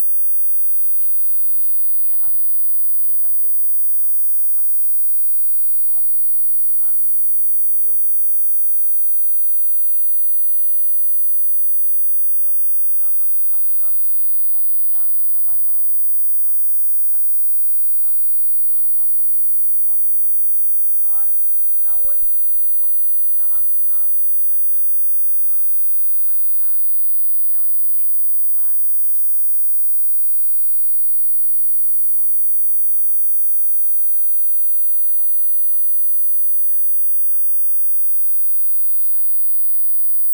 [0.82, 2.68] Do tempo cirúrgico, e a, eu digo,
[2.98, 5.22] Dias, a perfeição é paciência.
[5.66, 6.42] Eu não posso fazer uma.
[6.46, 9.46] Porque sou- as minhas cirurgias sou eu que opero, sou eu que dou conta.
[9.70, 10.08] Não tem.
[10.48, 14.32] É, é tudo feito realmente da melhor forma para ficar o melhor possível.
[14.36, 16.50] Eu não posso delegar o meu trabalho para outros, tá?
[16.56, 17.88] Porque a gente sabe que isso acontece.
[18.04, 18.16] Não.
[18.62, 19.46] Então eu não posso correr.
[19.66, 21.40] Eu não posso fazer uma cirurgia em três horas,
[21.78, 22.98] virar oito, porque quando
[23.32, 25.76] está lá no final, a gente vai, cansa, a gente é ser humano.
[26.04, 26.80] Então não vai ficar.
[27.10, 28.88] Eu digo, tu quer excelência no trabalho?
[29.02, 30.98] Deixa eu fazer como eu, eu consigo fazer.
[31.30, 32.38] Eu fazer lipo com abdômen,
[32.70, 33.18] a mama,
[33.66, 35.46] a mama, elas são duas, ela não é uma só.
[35.46, 37.88] Então eu faço uma, você tem que olhar, simetrizar com a outra,
[38.26, 40.34] às vezes tem que desmanchar e abrir, é trabalhoso.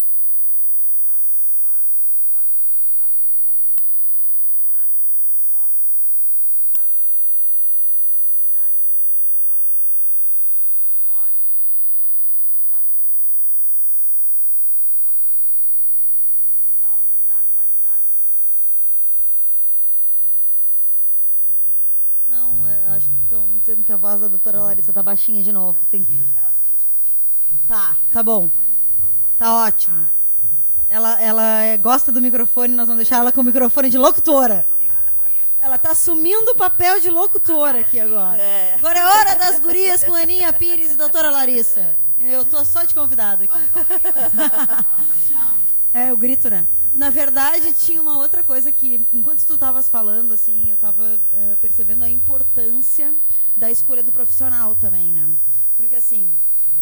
[0.53, 3.83] A cirurgia plástica são quatro, cinco horas que a gente fica embaixo um foco, sem
[3.83, 4.99] ir no banheiro, sem tomar água,
[5.47, 5.71] só
[6.05, 7.65] ali concentrada naquilo ali, né?
[8.07, 9.71] Para poder dar excelência no trabalho.
[10.23, 11.41] Tem cirurgias que são menores,
[11.89, 14.43] então assim, não dá para fazer cirurgias muito combinadas.
[14.77, 16.17] Alguma coisa a gente consegue
[16.59, 18.65] por causa da qualidade do serviço.
[19.45, 20.21] Ah, eu acho assim.
[22.27, 25.51] Não, é, acho que estão dizendo que a voz da doutora Larissa tá baixinha de
[25.51, 25.79] novo.
[25.85, 26.05] Tem...
[27.67, 28.49] Tá, tá bom.
[29.37, 30.09] Tá ótimo.
[30.89, 34.65] Ela, ela é, gosta do microfone, nós vamos deixar ela com o microfone de locutora.
[35.61, 38.41] Ela tá assumindo o papel de locutora aqui agora.
[38.75, 41.95] Agora é hora das gurias com Aninha Pires e doutora Larissa.
[42.21, 43.53] Eu tô só de convidada aqui.
[45.93, 46.65] É, o grito, né?
[46.93, 51.19] Na verdade, tinha uma outra coisa que, enquanto tu estavas falando, assim, eu estava
[51.59, 53.13] percebendo a importância
[53.57, 55.29] da escolha do profissional também, né?
[55.75, 56.33] Porque, assim,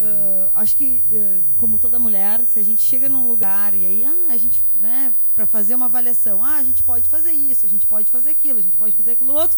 [0.01, 4.05] eh, acho que, eh, como toda mulher, se a gente chega num lugar e aí,
[4.05, 7.69] ah, a gente, né, para fazer uma avaliação, ah, a gente pode fazer isso, a
[7.69, 9.57] gente pode fazer aquilo, a gente pode fazer aquilo outro.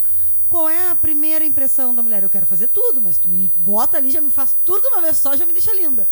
[0.52, 2.24] Qual é a primeira impressão da mulher?
[2.24, 5.02] Eu quero fazer tudo, mas tu me bota ali, já me faz tudo de uma
[5.02, 6.06] vez só, já me deixa linda.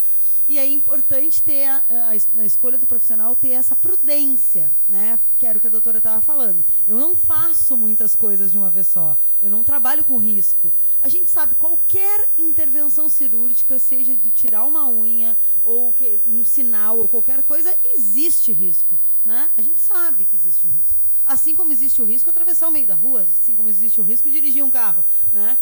[0.47, 5.19] E é importante ter, a, a na escolha do profissional, ter essa prudência, né?
[5.38, 6.63] Que era o que a doutora estava falando.
[6.88, 9.17] Eu não faço muitas coisas de uma vez só.
[9.41, 10.71] Eu não trabalho com risco.
[11.02, 15.93] A gente sabe, qualquer intervenção cirúrgica, seja de tirar uma unha, ou
[16.25, 19.49] um sinal, ou qualquer coisa, existe risco, né?
[19.58, 20.98] A gente sabe que existe um risco.
[21.29, 24.03] Assim como existe o risco de atravessar o meio da rua, assim como existe o
[24.03, 25.55] risco de dirigir um carro, né?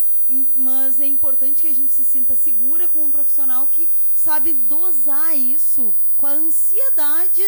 [0.56, 5.38] Mas é importante que a gente se sinta segura com um profissional que sabe dosar
[5.38, 7.44] isso com a ansiedade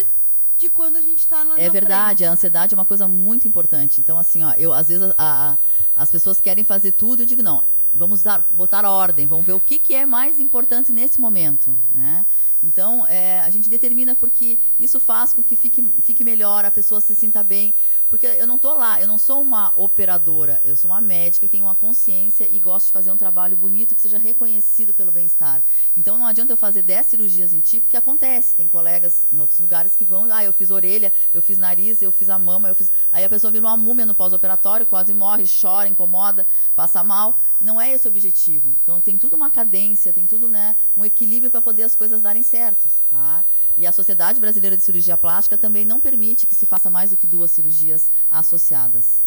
[0.58, 2.26] de quando a gente está na É verdade, frente.
[2.26, 4.02] a ansiedade é uma coisa muito importante.
[4.02, 5.58] Então, assim, ó, eu às vezes a- a-
[5.96, 7.64] as pessoas querem fazer tudo, eu digo, não,
[7.96, 12.26] vamos dar, botar ordem, vamos ver o que, que é mais importante nesse momento, né?
[12.62, 17.00] Então, é, a gente determina porque isso faz com que fique, fique melhor, a pessoa
[17.00, 17.74] se sinta bem.
[18.10, 21.52] Porque eu não estou lá, eu não sou uma operadora, eu sou uma médica que
[21.52, 25.62] tem uma consciência e gosto de fazer um trabalho bonito que seja reconhecido pelo bem-estar.
[25.96, 28.56] Então, não adianta eu fazer 10 cirurgias em ti, porque acontece.
[28.56, 32.12] Tem colegas em outros lugares que vão, ah, eu fiz orelha, eu fiz nariz, eu
[32.12, 32.92] fiz a mama, eu fiz.
[33.12, 36.46] Aí a pessoa vira uma múmia no pós-operatório, quase morre, chora, incomoda,
[36.76, 37.40] passa mal.
[37.62, 38.74] Não é esse o objetivo.
[38.82, 42.44] Então, tem tudo uma cadência, tem tudo né, um equilíbrio para poder as coisas darem
[42.44, 42.94] certos.
[43.12, 43.44] Tá?
[43.78, 47.18] E a Sociedade Brasileira de Cirurgia Plástica também não permite que se faça mais do
[47.18, 49.18] que duas cirurgias associadas.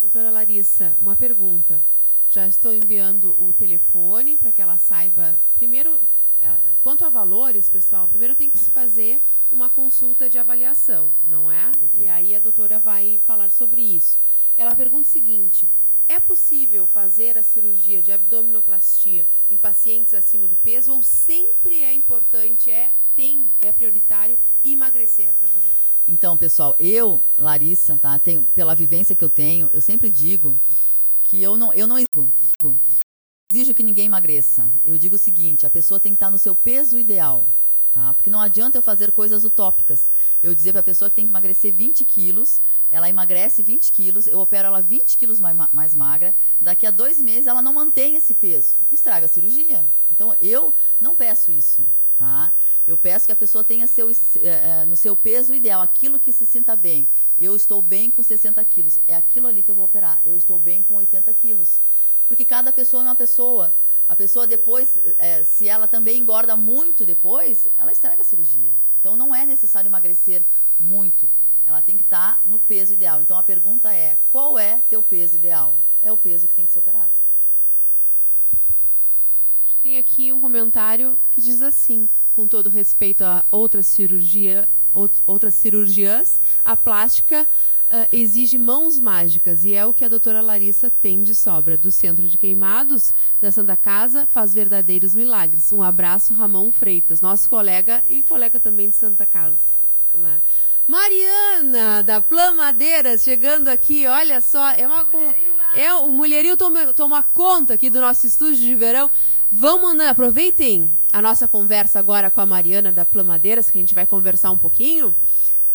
[0.00, 1.80] Doutora Larissa, uma pergunta.
[2.30, 5.36] Já estou enviando o telefone para que ela saiba.
[5.56, 6.00] Primeiro,
[6.40, 11.50] eh, quanto a valores, pessoal, primeiro tem que se fazer uma consulta de avaliação, não
[11.50, 11.72] é?
[11.94, 14.18] E aí a doutora vai falar sobre isso.
[14.56, 15.68] Ela pergunta o seguinte:
[16.10, 21.94] É possível fazer a cirurgia de abdominoplastia em pacientes acima do peso ou sempre é
[21.94, 25.70] importante, é, tem, é prioritário emagrecer para fazer?
[26.08, 30.58] Então, pessoal, eu, Larissa, tá, tenho, pela vivência que eu tenho, eu sempre digo
[31.26, 32.80] que eu não, eu não exijo,
[33.52, 34.68] exijo que ninguém emagreça.
[34.84, 37.46] Eu digo o seguinte, a pessoa tem que estar no seu peso ideal,
[37.92, 38.12] tá?
[38.14, 40.10] Porque não adianta eu fazer coisas utópicas.
[40.42, 42.60] Eu dizer para a pessoa que tem que emagrecer 20 quilos,
[42.90, 46.90] ela emagrece 20 quilos, eu opero ela 20 quilos mais, ma- mais magra, daqui a
[46.90, 49.84] dois meses ela não mantém esse peso, estraga a cirurgia.
[50.10, 51.82] Então, eu não peço isso,
[52.18, 52.52] tá?
[52.86, 56.32] Eu peço que a pessoa tenha seu, eh, eh, no seu peso ideal, aquilo que
[56.32, 57.06] se sinta bem.
[57.38, 60.20] Eu estou bem com 60 quilos, é aquilo ali que eu vou operar.
[60.26, 61.78] Eu estou bem com 80 quilos.
[62.26, 63.72] Porque cada pessoa é uma pessoa.
[64.08, 68.72] A pessoa depois, eh, se ela também engorda muito depois, ela estraga a cirurgia.
[68.98, 70.42] Então não é necessário emagrecer
[70.78, 71.28] muito.
[71.66, 73.20] Ela tem que estar no peso ideal.
[73.20, 75.76] Então a pergunta é: qual é teu peso ideal?
[76.02, 77.12] É o peso que tem que ser operado.
[79.82, 85.54] Tem aqui um comentário que diz assim, com todo respeito a outras cirurgia, out- outras
[85.54, 87.48] cirurgias, a plástica
[87.90, 91.78] ah, exige mãos mágicas e é o que a doutora Larissa tem de sobra.
[91.78, 95.72] Do Centro de Queimados da Santa Casa faz verdadeiros milagres.
[95.72, 99.56] Um abraço, Ramon Freitas, nosso colega e colega também de Santa Casa.
[100.14, 100.42] né?
[100.90, 105.06] Mariana, da Plan Madeiras, chegando aqui, olha só, é uma...
[105.76, 109.08] É, o mulherio toma, toma conta aqui do nosso estúdio de verão.
[109.52, 113.94] Vão mandando, aproveitem a nossa conversa agora com a Mariana da Plamadeiras, que a gente
[113.94, 115.14] vai conversar um pouquinho,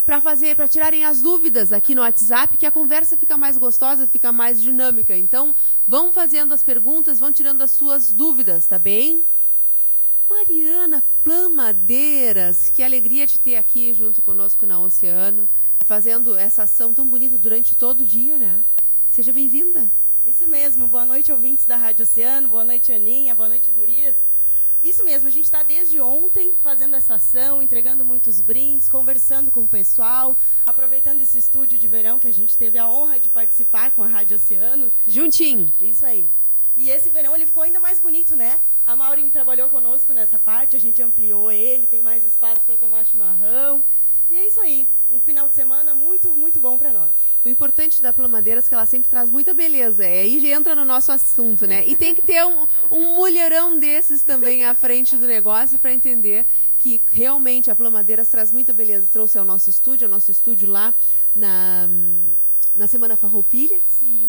[0.05, 4.05] para fazer, para tirarem as dúvidas aqui no WhatsApp, que a conversa fica mais gostosa,
[4.07, 5.17] fica mais dinâmica.
[5.17, 5.55] Então,
[5.87, 9.25] vão fazendo as perguntas, vão tirando as suas dúvidas, tá bem?
[10.29, 15.47] Mariana Plamadeiras, que alegria te ter aqui junto conosco na Oceano,
[15.81, 18.63] fazendo essa ação tão bonita durante todo o dia, né?
[19.11, 19.89] Seja bem-vinda.
[20.25, 20.87] Isso mesmo.
[20.87, 22.47] Boa noite, ouvintes da Rádio Oceano.
[22.47, 23.35] Boa noite, Aninha.
[23.35, 24.15] Boa noite, Gurias.
[24.83, 29.61] Isso mesmo, a gente está desde ontem fazendo essa ação, entregando muitos brindes, conversando com
[29.61, 33.91] o pessoal, aproveitando esse estúdio de verão que a gente teve a honra de participar
[33.91, 34.91] com a Rádio Oceano.
[35.07, 35.71] Juntinho.
[35.81, 36.29] Isso aí.
[36.77, 38.59] E esse verão ele ficou ainda mais bonito, né?
[38.85, 43.03] A Maureen trabalhou conosco nessa parte, a gente ampliou ele, tem mais espaço para tomar
[43.05, 43.83] chimarrão.
[44.29, 44.87] E é isso aí.
[45.11, 47.11] Um final de semana muito, muito bom para nós.
[47.43, 50.03] O importante da Plamadeiras é que ela sempre traz muita beleza.
[50.03, 51.87] É aí entra no nosso assunto, né?
[51.87, 56.45] E tem que ter um, um mulherão desses também à frente do negócio para entender
[56.79, 59.07] que realmente a Plamadeiras traz muita beleza.
[59.11, 60.93] Trouxe ao nosso estúdio, ao nosso estúdio lá
[61.35, 61.87] na,
[62.75, 63.79] na Semana Farroupilha,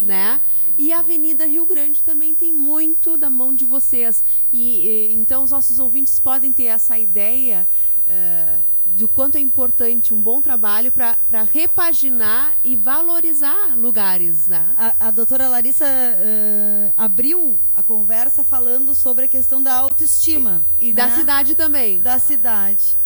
[0.01, 0.41] né?
[0.79, 4.23] E a Avenida Rio Grande também tem muito da mão de vocês.
[4.53, 7.67] E, e, então os nossos ouvintes podem ter essa ideia
[8.07, 11.17] eh, do quanto é importante um bom trabalho para
[11.53, 14.65] repaginar e valorizar lugares, né?
[14.77, 20.63] A, a doutora Larissa eh, abriu a conversa falando sobre a questão da autoestima.
[20.79, 21.17] E da né?
[21.17, 22.01] cidade também.
[22.01, 22.97] Da cidade.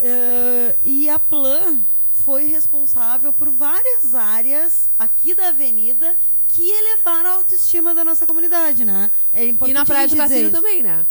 [0.00, 1.78] Eh, e a Plan
[2.24, 6.16] foi responsável por várias áreas aqui da avenida
[6.48, 9.10] que elevaram a autoestima da nossa comunidade, né?
[9.32, 11.06] É E importante na Praia do Cassino também, né?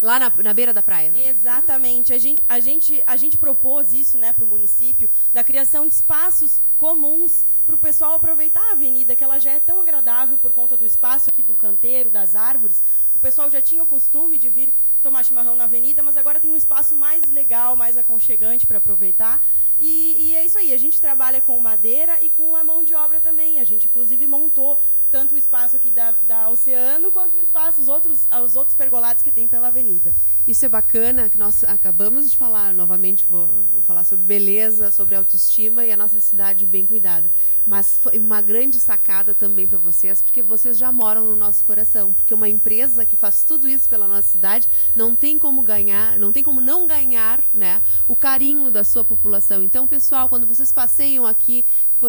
[0.00, 1.10] Lá na, na beira da praia.
[1.10, 1.28] né?
[1.28, 2.12] Exatamente.
[2.12, 5.94] A gente, a gente, a gente propôs isso né, para o município, da criação de
[5.94, 10.52] espaços comuns para o pessoal aproveitar a avenida, que ela já é tão agradável por
[10.52, 12.82] conta do espaço aqui do canteiro, das árvores.
[13.14, 16.50] O pessoal já tinha o costume de vir tomar chimarrão na avenida, mas agora tem
[16.50, 19.40] um espaço mais legal, mais aconchegante para aproveitar.
[19.84, 22.94] E, e é isso aí, a gente trabalha com madeira e com a mão de
[22.94, 23.58] obra também.
[23.58, 27.88] A gente, inclusive, montou tanto o espaço aqui da, da Oceano, quanto o espaço, os
[27.88, 30.14] outros, os outros pergolados que tem pela avenida.
[30.46, 35.14] Isso é bacana, que nós acabamos de falar, novamente vou, vou falar sobre beleza, sobre
[35.14, 37.30] autoestima e a nossa cidade bem cuidada.
[37.64, 42.12] Mas foi uma grande sacada também para vocês, porque vocês já moram no nosso coração.
[42.12, 46.32] Porque uma empresa que faz tudo isso pela nossa cidade não tem como ganhar, não
[46.32, 49.62] tem como não ganhar né, o carinho da sua população.
[49.62, 51.64] Então, pessoal, quando vocês passeiam aqui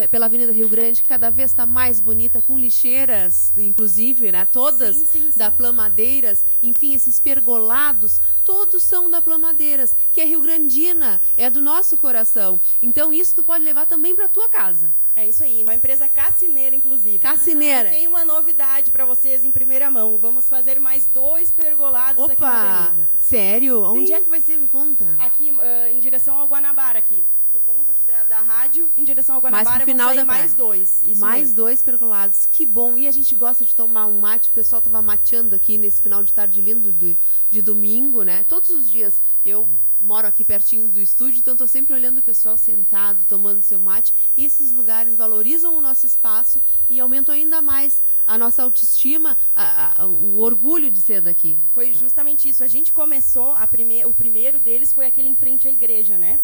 [0.10, 4.48] pela Avenida Rio Grande, que cada vez está mais bonita, com lixeiras, inclusive, né?
[4.52, 5.38] Todas Sim, sim, sim.
[5.38, 11.62] da Plamadeiras, enfim, esses pergolados, todos são da Plamadeiras, que é Rio Grandina, é do
[11.62, 12.60] nosso coração.
[12.82, 14.92] Então, isso tu pode levar também para tua casa.
[15.16, 17.20] É isso aí, uma empresa cassineira, inclusive.
[17.20, 17.90] Cassineira.
[17.90, 20.18] Tem uma novidade para vocês em primeira mão.
[20.18, 22.80] Vamos fazer mais dois pergolados aqui na Opa!
[22.80, 23.10] avenida.
[23.22, 23.76] Sério?
[23.76, 24.00] Sim.
[24.00, 24.58] Onde é que vai ser?
[24.58, 25.06] Me conta.
[25.20, 27.24] Aqui, ah, em direção ao Guanabara, aqui.
[27.54, 31.02] Do ponto aqui da, da rádio em direção ao Guanabara, pro final da mais dois.
[31.18, 31.56] Mais mesmo.
[31.56, 32.48] dois percolados.
[32.52, 32.98] Que bom.
[32.98, 34.50] E a gente gosta de tomar um mate.
[34.50, 37.16] O pessoal estava mateando aqui nesse final de tarde lindo de,
[37.52, 38.44] de domingo, né?
[38.50, 39.22] Todos os dias.
[39.46, 39.70] Eu
[40.02, 44.14] moro aqui pertinho do estúdio, então estou sempre olhando o pessoal sentado, tomando seu mate.
[44.36, 50.02] E esses lugares valorizam o nosso espaço e aumentam ainda mais a nossa autoestima, a-
[50.02, 51.58] a- o orgulho de ser daqui.
[51.74, 52.64] Foi justamente isso.
[52.64, 54.04] A gente começou, a prime...
[54.06, 56.40] o primeiro deles foi aquele em frente à igreja, né?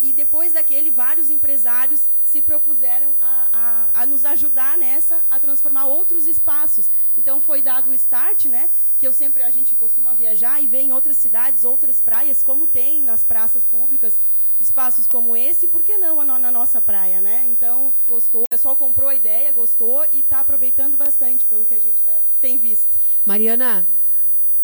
[0.00, 5.84] E depois daquele, vários empresários se propuseram a, a, a nos ajudar nessa, a transformar
[5.86, 6.88] outros espaços.
[7.18, 8.70] Então foi dado o start, né?
[8.98, 12.66] Que eu sempre, a gente costuma viajar e ver em outras cidades, outras praias, como
[12.66, 14.18] tem nas praças públicas,
[14.58, 17.46] espaços como esse, por que não na, nossa praia, né?
[17.50, 21.80] Então, gostou, o pessoal comprou a ideia, gostou e está aproveitando bastante pelo que a
[21.80, 22.94] gente tá- tem visto.
[23.24, 23.86] Mariana,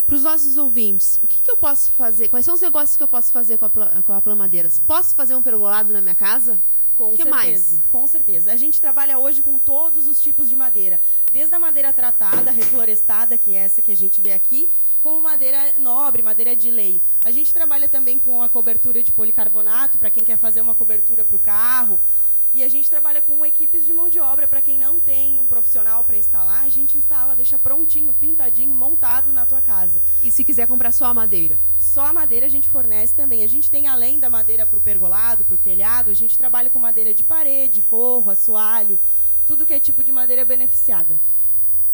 [0.07, 2.29] para os nossos ouvintes, o que, que eu posso fazer?
[2.29, 3.71] Quais são os negócios que eu posso fazer com a,
[4.03, 4.79] com a Plamadeiras?
[4.79, 6.61] Posso fazer um pergolado na minha casa?
[6.95, 7.81] Com que certeza, mais?
[7.91, 8.53] com certeza.
[8.53, 10.99] A gente trabalha hoje com todos os tipos de madeira,
[11.31, 14.71] desde a madeira tratada, reflorestada, que é essa que a gente vê aqui,
[15.03, 17.03] como madeira nobre, madeira de lei.
[17.23, 21.23] A gente trabalha também com a cobertura de policarbonato, para quem quer fazer uma cobertura
[21.25, 22.01] para o carro.
[22.55, 25.47] E a gente trabalha com equipes de mão de obra, para quem não tem um
[25.47, 30.01] profissional para instalar, a gente instala, deixa prontinho, pintadinho, montado na tua casa.
[30.23, 31.59] E se quiser comprar só a madeira?
[31.79, 33.43] Só a madeira a gente fornece também.
[33.43, 36.71] A gente tem, além da madeira para o pergolado, para o telhado, a gente trabalha
[36.71, 38.99] com madeira de parede, forro, assoalho,
[39.47, 41.21] tudo que é tipo de madeira beneficiada.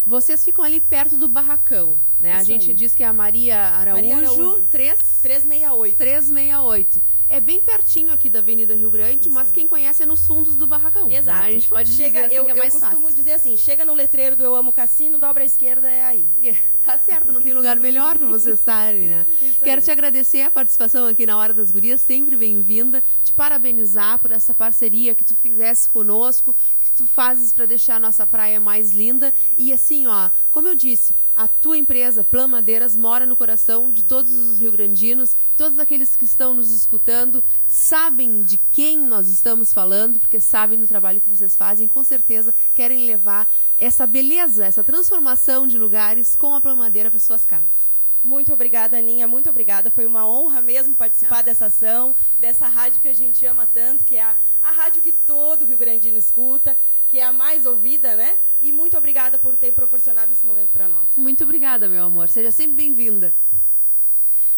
[0.04, 2.34] Vocês ficam ali perto do barracão, né?
[2.34, 2.74] a Isso gente aí.
[2.74, 4.66] diz que é a Maria Araújo, Maria Araújo.
[4.70, 4.98] 3...
[5.22, 5.96] 368.
[5.96, 7.02] 368.
[7.32, 10.66] É bem pertinho aqui da Avenida Rio Grande, mas quem conhece é nos fundos do
[10.66, 11.08] barracão.
[11.08, 11.16] né?
[11.16, 11.44] Exato.
[11.46, 13.16] A gente pode chega, dizer assim eu, é eu mais costumo fácil.
[13.16, 16.26] dizer assim, chega no letreiro do Eu Amo Cassino, dobra à esquerda, é aí.
[16.84, 19.26] Tá certo, não tem lugar melhor para vocês estarem, né?
[19.62, 23.02] Quero te agradecer a participação aqui na Hora das Gurias, sempre bem-vinda.
[23.22, 28.00] Te parabenizar por essa parceria que tu fizesse conosco, que tu fazes para deixar a
[28.00, 29.32] nossa praia mais linda.
[29.56, 34.04] E assim, ó, como eu disse, a tua empresa, Plan Madeiras, mora no coração de
[34.04, 35.34] todos os rio-grandinos.
[35.56, 40.86] Todos aqueles que estão nos escutando sabem de quem nós estamos falando, porque sabem do
[40.86, 41.88] trabalho que vocês fazem.
[41.88, 47.18] Com certeza querem levar essa beleza, essa transformação de lugares com a Plan Madeira para
[47.18, 47.92] suas casas.
[48.22, 49.90] Muito obrigada, Aninha, muito obrigada.
[49.90, 54.16] Foi uma honra mesmo participar dessa ação, dessa rádio que a gente ama tanto, que
[54.16, 56.76] é a, a rádio que todo Rio Grandino escuta,
[57.12, 58.32] que é a mais ouvida, né?
[58.62, 61.08] E muito obrigada por ter proporcionado esse momento para nós.
[61.14, 62.26] Muito obrigada, meu amor.
[62.26, 63.34] Seja sempre bem-vinda.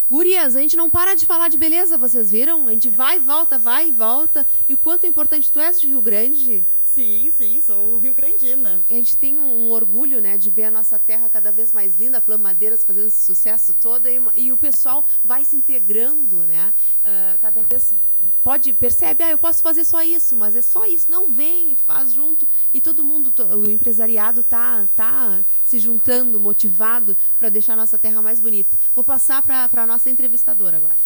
[0.09, 2.69] Gurias, a gente não para de falar de beleza, vocês viram?
[2.69, 4.47] A gente vai e volta, vai e volta.
[4.69, 6.63] E o quanto importante tu és de Rio Grande.
[6.95, 8.81] Sim, sim, sou Rio Grandina.
[8.89, 12.19] A gente tem um, orgulho, né, de ver a nossa terra cada vez mais linda,
[12.19, 16.73] a Plan Madeiras fazendo esse sucesso todo e, e o pessoal vai se integrando, né?
[17.03, 17.93] Ah, cada vez
[18.41, 21.11] pode percebe, ah, eu posso fazer só isso, mas é só isso.
[21.11, 27.49] Não vem, faz junto e todo mundo, o empresariado tá tá se juntando, motivado para
[27.49, 28.77] deixar a nossa terra mais bonita.
[28.93, 30.97] Vou passar para a nossa entrevistadora agora.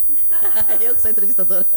[0.80, 1.68] eu que sou entrevistadora.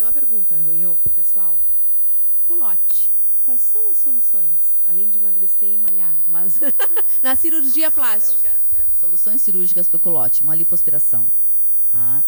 [0.00, 1.58] Fazer uma pergunta, eu, eu, pessoal.
[2.46, 3.14] Culote.
[3.44, 6.60] Quais são as soluções, além de emagrecer e malhar, mas
[7.22, 8.50] na cirurgia plástica?
[8.98, 11.30] Soluções cirúrgicas para o culote, uma lipoaspiração.
[11.90, 12.22] Tá?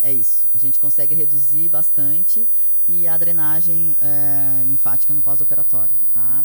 [0.00, 0.46] É isso.
[0.54, 2.46] A gente consegue reduzir bastante
[2.86, 5.96] e a drenagem é, linfática no pós-operatório.
[6.14, 6.44] Tá?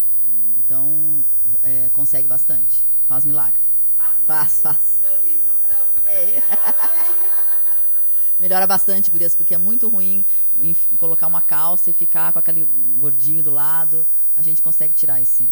[0.58, 1.24] Então,
[1.62, 2.84] é, consegue bastante.
[3.08, 3.62] Faz milagre.
[4.26, 5.02] Faz, faz.
[6.08, 6.42] É.
[8.44, 10.26] Melhora bastante, gurias, porque é muito ruim
[10.98, 12.68] colocar uma calça e ficar com aquele
[12.98, 14.06] gordinho do lado.
[14.36, 15.50] A gente consegue tirar isso sim.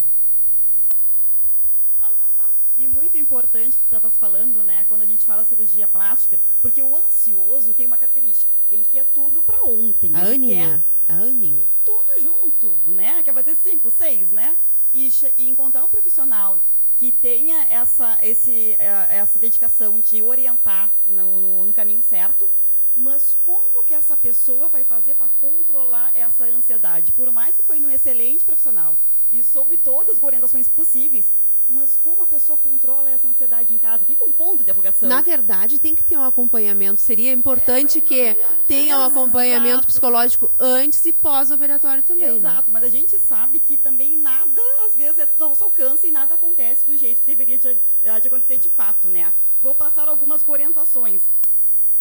[2.78, 6.82] E muito importante que tu estavas falando, né, quando a gente fala cirurgia plástica, porque
[6.82, 10.12] o ansioso tem uma característica, ele quer tudo para ontem.
[10.14, 11.66] A Aninha, a Aninha.
[11.86, 13.24] tudo junto, né?
[13.24, 14.58] Quer fazer cinco, seis, né?
[14.94, 16.60] E, e encontrar um profissional
[17.00, 22.50] que tenha essa, esse, eh, essa dedicação de orientar no, no- no caminho certo,
[22.96, 27.12] mas como que essa pessoa vai fazer para controlar essa ansiedade?
[27.12, 28.98] Por mais que foi um excelente profissional
[29.32, 31.26] e soube todas as orientações possíveis,
[31.72, 34.06] mas como a pessoa controla essa ansiedade em casa?
[34.06, 35.08] Fica um ponto de interrogação.
[35.08, 37.00] Na verdade, tem que ter um acompanhamento.
[37.00, 38.36] Seria importante que
[38.68, 42.30] tenha um acompanhamento psicológico antes e pós-operatório também.
[42.30, 42.38] né?
[42.38, 46.12] Exato, mas a gente sabe que também nada, às vezes, é do nosso alcance e
[46.12, 49.34] nada acontece do jeito que deveria de, de acontecer de fato, né?
[49.62, 51.22] Vou passar algumas orientações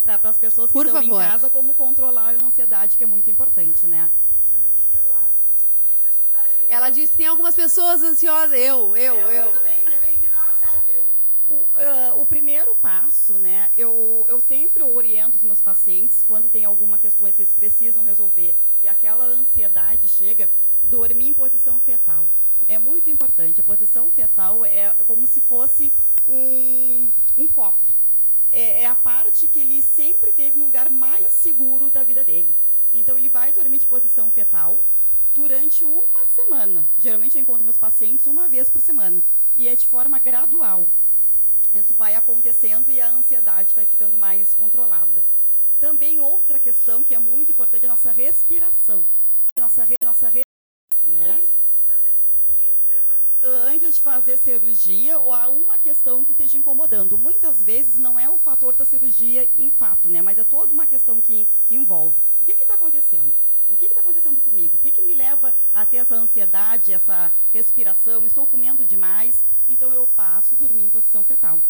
[0.01, 1.23] para as pessoas que Por estão favor.
[1.23, 4.11] em casa, como controlar a ansiedade, que é muito importante, né?
[6.69, 8.57] Ela disse que tem algumas pessoas ansiosas.
[8.57, 9.53] Eu, eu, eu.
[11.75, 16.97] ah, o primeiro passo, né, eu, eu sempre oriento os meus pacientes quando tem alguma
[16.97, 20.49] questões que eles precisam resolver e aquela ansiedade chega,
[20.85, 22.25] dormir em posição fetal.
[22.69, 23.61] É muito importante.
[23.61, 25.93] A posição fetal é como se fosse
[26.27, 28.00] um, um cofre.
[28.53, 32.55] É, é a parte que ele sempre teve no lugar mais seguro da vida dele.
[32.93, 34.85] Então, ele vai dormir de posição fetal
[35.35, 36.85] durante uma semana.
[36.99, 39.23] Geralmente, eu encontro meus pacientes uma vez por semana.
[39.57, 40.87] E é de forma gradual.
[41.75, 45.25] Isso vai acontecendo e a ansiedade vai ficando mais controlada.
[45.79, 49.05] Também outra questão que é muito importante é a nossa respiração.
[49.57, 50.31] Nossa, nossa
[51.05, 51.47] né?
[53.43, 57.17] Antes de fazer cirurgia, ou há uma questão que esteja incomodando.
[57.17, 60.21] Muitas vezes não é o fator da cirurgia em fato, né?
[60.21, 62.21] mas é toda uma questão que, que envolve.
[62.43, 63.35] O que está acontecendo?
[63.67, 64.77] O que está acontecendo comigo?
[64.77, 68.27] O que, que me leva a ter essa ansiedade, essa respiração?
[68.27, 69.43] Estou comendo demais?
[69.69, 71.61] Então eu passo a dormir em posição fetal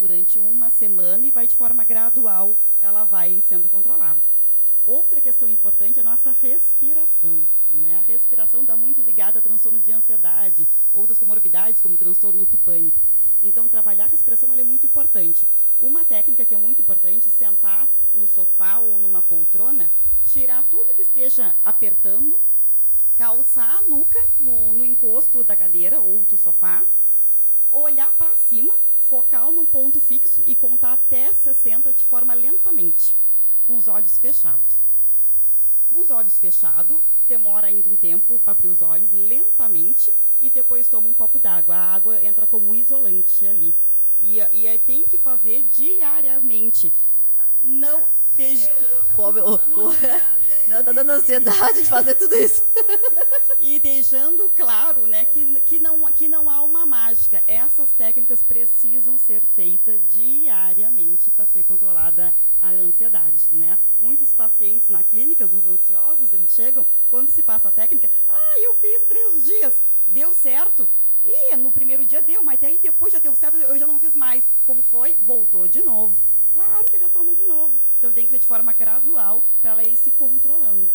[0.00, 4.18] durante uma semana e vai de forma gradual, ela vai sendo controlada.
[4.84, 7.46] Outra questão importante é a nossa respiração.
[7.70, 7.96] Né?
[7.96, 12.98] A respiração está muito ligada a transtorno de ansiedade, outras comorbidades, como transtorno do pânico.
[13.42, 15.46] Então, trabalhar a respiração é muito importante.
[15.78, 19.90] Uma técnica que é muito importante é sentar no sofá ou numa poltrona,
[20.26, 22.38] tirar tudo que esteja apertando,
[23.16, 26.84] calçar a nuca no, no encosto da cadeira ou do sofá,
[27.70, 28.74] olhar para cima,
[29.08, 33.16] focar num ponto fixo e contar até 60 de forma lentamente,
[33.70, 34.66] com os olhos fechados.
[35.92, 36.98] Com os olhos fechados,
[37.28, 41.76] demora ainda um tempo para abrir os olhos lentamente e depois toma um copo d'água.
[41.76, 43.72] A água entra como isolante ali.
[44.20, 46.92] E, e tem que fazer diariamente.
[47.62, 48.02] Não.
[48.36, 48.68] desde-
[49.14, 49.92] Pobre, o- o-
[50.66, 52.64] não, tá dando ansiedade de fazer tudo isso.
[53.62, 57.44] E deixando claro né, que, que, não, que não há uma mágica.
[57.46, 62.32] Essas técnicas precisam ser feitas diariamente para ser controlada a
[62.68, 63.48] ansiedade.
[63.52, 63.78] Né?
[63.98, 68.74] Muitos pacientes na clínica, os ansiosos, eles chegam, quando se passa a técnica, ah, eu
[68.74, 69.74] fiz três dias,
[70.06, 70.88] deu certo.
[71.24, 74.14] E no primeiro dia deu, mas aí depois já deu certo, eu já não fiz
[74.14, 74.44] mais.
[74.66, 75.14] Como foi?
[75.26, 76.16] Voltou de novo.
[76.54, 77.74] Claro que retoma de novo.
[77.98, 80.88] Então tem que ser de forma gradual para ela ir se controlando.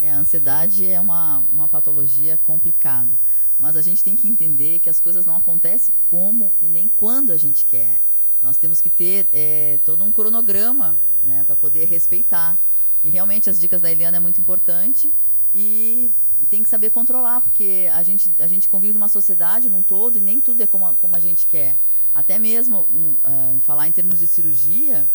[0.00, 3.12] É, a ansiedade é uma, uma patologia complicada.
[3.58, 7.30] Mas a gente tem que entender que as coisas não acontecem como e nem quando
[7.30, 8.00] a gente quer.
[8.42, 12.58] Nós temos que ter é, todo um cronograma né, para poder respeitar.
[13.04, 15.12] E realmente as dicas da Eliana é muito importante
[15.54, 16.10] e
[16.50, 20.20] tem que saber controlar, porque a gente, a gente convive numa sociedade num todo e
[20.20, 21.78] nem tudo é como a, como a gente quer.
[22.14, 25.08] Até mesmo um, ah, falar em termos de cirurgia,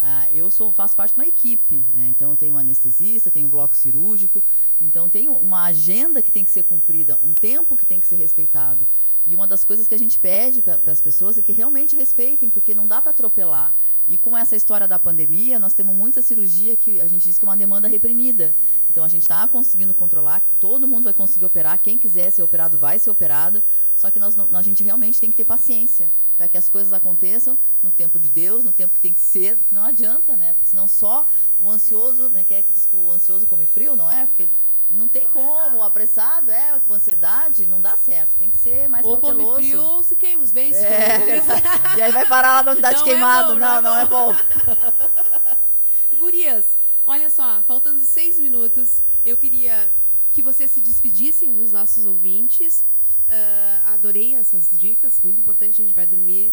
[0.00, 2.08] ah, eu sou, faço parte de uma equipe, né?
[2.10, 4.42] então eu tenho anestesista, tenho bloco cirúrgico,
[4.80, 8.16] então tem uma agenda que tem que ser cumprida, um tempo que tem que ser
[8.16, 8.86] respeitado.
[9.26, 12.48] E uma das coisas que a gente pede para as pessoas é que realmente respeitem,
[12.48, 13.74] porque não dá para atropelar.
[14.08, 17.44] E com essa história da pandemia, nós temos muita cirurgia que a gente diz que
[17.44, 18.54] é uma demanda reprimida.
[18.88, 22.78] Então a gente está conseguindo controlar, todo mundo vai conseguir operar, quem quiser ser operado
[22.78, 23.60] vai ser operado,
[23.96, 27.58] só que nós, a gente realmente tem que ter paciência para que as coisas aconteçam
[27.82, 30.52] no tempo de Deus, no tempo que tem que ser, que não adianta, né?
[30.52, 31.26] Porque senão só
[31.58, 32.44] o ansioso, né?
[32.44, 34.26] Quem é que diz que o ansioso come frio, não é?
[34.26, 34.46] Porque
[34.90, 39.18] não tem como, apressado é com ansiedade, não dá certo, tem que ser mais Ou
[39.18, 39.56] come cauteloso.
[39.56, 40.76] frio ou se queima os bens.
[40.76, 41.42] É,
[41.98, 43.54] e aí vai parar lá na unidade Não é queimado.
[43.54, 44.34] bom, não, não é bom.
[46.18, 46.66] Gurias,
[47.06, 49.90] olha só, faltando seis minutos, eu queria
[50.32, 52.84] que vocês se despedissem dos nossos ouvintes.
[53.28, 55.82] Ah, adorei essas dicas, muito importante.
[55.82, 56.52] A gente vai dormir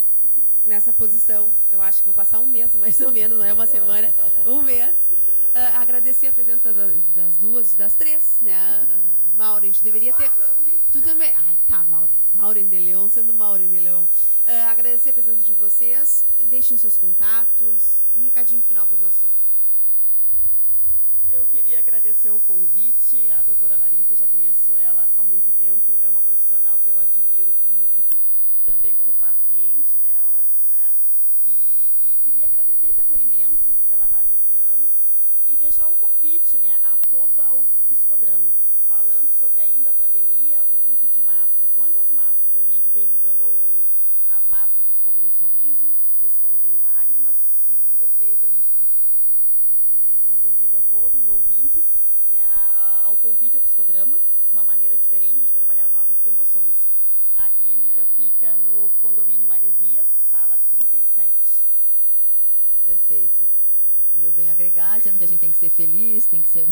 [0.66, 1.52] nessa posição.
[1.70, 4.14] Eu acho que vou passar um mês, mais ou menos, não é uma semana,
[4.46, 4.96] um mês.
[5.56, 8.58] Ah, agradecer a presença da- das duas, das três, né?
[9.36, 10.32] Mauro, a gente deveria ter.
[10.92, 11.32] Tu também.
[11.48, 12.10] Ai, tá, Mauro.
[12.34, 14.06] Maureen de Leon, sendo Maureen de Leon.
[14.46, 16.26] Ah, agradecer a presença de vocês.
[16.40, 18.00] Deixem seus contatos.
[18.16, 19.44] Um recadinho final para os nossos ouvintes.
[21.30, 23.30] Eu queria agradecer o convite.
[23.30, 25.98] A doutora Larissa, já conheço ela há muito tempo.
[26.02, 28.24] É uma profissional que eu admiro muito,
[28.66, 30.96] também como paciente dela, né?
[31.44, 34.90] E, e queria agradecer esse acolhimento pela Rádio Oceano
[35.46, 38.54] e deixar o convite, né, a todos ao psicodrama,
[38.88, 41.70] falando sobre ainda a pandemia, o uso de máscara.
[41.76, 43.88] Quantas máscaras a gente vem usando ao longo?
[44.30, 47.36] As máscaras que escondem sorriso, que escondem lágrimas
[47.68, 49.78] e muitas vezes a gente não tira essas máscaras.
[49.90, 50.14] Né?
[50.16, 51.86] Então, convido a todos os ouvintes
[52.28, 54.20] né, a- a- ao convite ao psicodrama,
[54.52, 56.88] uma maneira diferente de trabalhar as nossas emoções.
[57.36, 61.34] A clínica fica no condomínio Maresias, sala 37.
[62.86, 63.48] Perfeito.
[64.16, 66.68] E eu venho agregar, dizendo que a gente tem que ser feliz, tem que ser,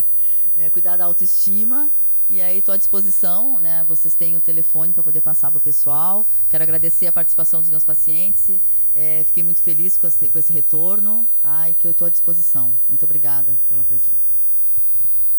[0.56, 1.90] né, cuidar da autoestima
[2.30, 3.84] E aí estou à disposição, né?
[3.84, 6.26] Vocês têm o telefone para poder passar para o pessoal.
[6.48, 8.58] Quero agradecer a participação dos meus pacientes.
[8.94, 11.68] É, fiquei muito feliz com esse, com esse retorno tá?
[11.68, 12.74] e que eu estou à disposição.
[12.88, 14.28] Muito obrigada pela presença.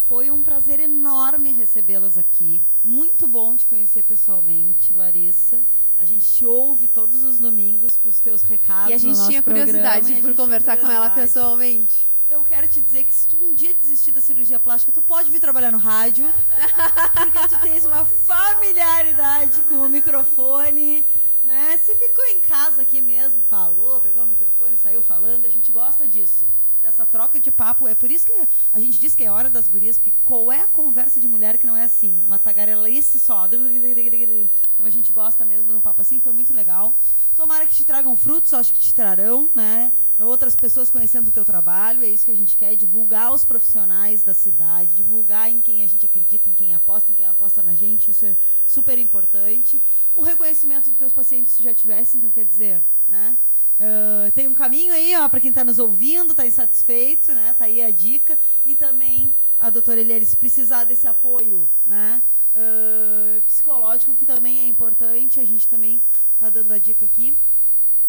[0.08, 2.62] Foi um prazer enorme recebê-las aqui.
[2.84, 5.64] Muito bom te conhecer pessoalmente, Larissa.
[6.00, 8.90] A gente te ouve todos os domingos com os teus recados.
[8.90, 12.08] E a no gente nosso tinha curiosidade por conversar com ela pessoalmente.
[12.30, 15.30] Eu quero te dizer que se tu um dia desistir da cirurgia plástica, tu pode
[15.30, 16.32] vir trabalhar no rádio,
[17.14, 21.04] porque tu tens uma familiaridade com o microfone,
[21.44, 21.78] né?
[21.84, 26.08] Se ficou em casa aqui mesmo, falou, pegou o microfone, saiu falando, a gente gosta
[26.08, 26.48] disso.
[26.82, 28.34] Dessa troca de papo, é por isso que
[28.72, 31.58] a gente diz que é hora das gurias, porque qual é a conversa de mulher
[31.58, 32.18] que não é assim?
[32.26, 33.46] Uma tagarelice só.
[33.46, 36.96] Então a gente gosta mesmo de um papo assim, foi muito legal.
[37.36, 39.92] Tomara que te tragam frutos, acho que te trarão, né?
[40.20, 44.24] Outras pessoas conhecendo o teu trabalho, é isso que a gente quer, divulgar os profissionais
[44.24, 47.76] da cidade, divulgar em quem a gente acredita, em quem aposta, em quem aposta na
[47.76, 49.82] gente, isso é super importante.
[50.16, 53.38] O reconhecimento dos teus pacientes se já tivesse, então quer dizer, né?
[53.80, 57.56] Ah, tem um caminho aí, ó, para quem está nos ouvindo, está insatisfeito, né?
[57.58, 58.38] Tá aí a dica.
[58.66, 62.22] E também a doutora Eliane, se precisar desse apoio, né?
[62.56, 66.02] ah, psicológico, que também é importante, a gente também
[66.34, 67.36] está dando a dica aqui.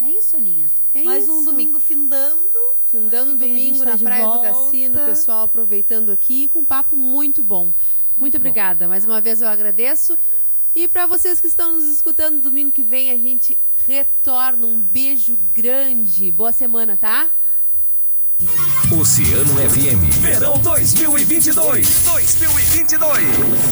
[0.00, 0.70] É isso, Aninha.
[0.94, 1.32] É Mais isso.
[1.32, 2.58] um domingo findando.
[2.86, 4.48] Findando domingo tá na Praia do volta.
[4.48, 7.72] Cassino, o pessoal aproveitando aqui com um papo muito bom.
[8.16, 8.88] Muito, obrigada.
[8.88, 10.16] Mais uma vez eu agradeço.
[10.74, 14.66] E para vocês que estão nos escutando, domingo que vem a gente retorna.
[14.66, 16.30] Um beijo grande.
[16.32, 17.30] Boa semana, tá?
[18.90, 20.20] Oceano FM.
[20.20, 22.04] Verão 2022.
[22.04, 23.24] 2022.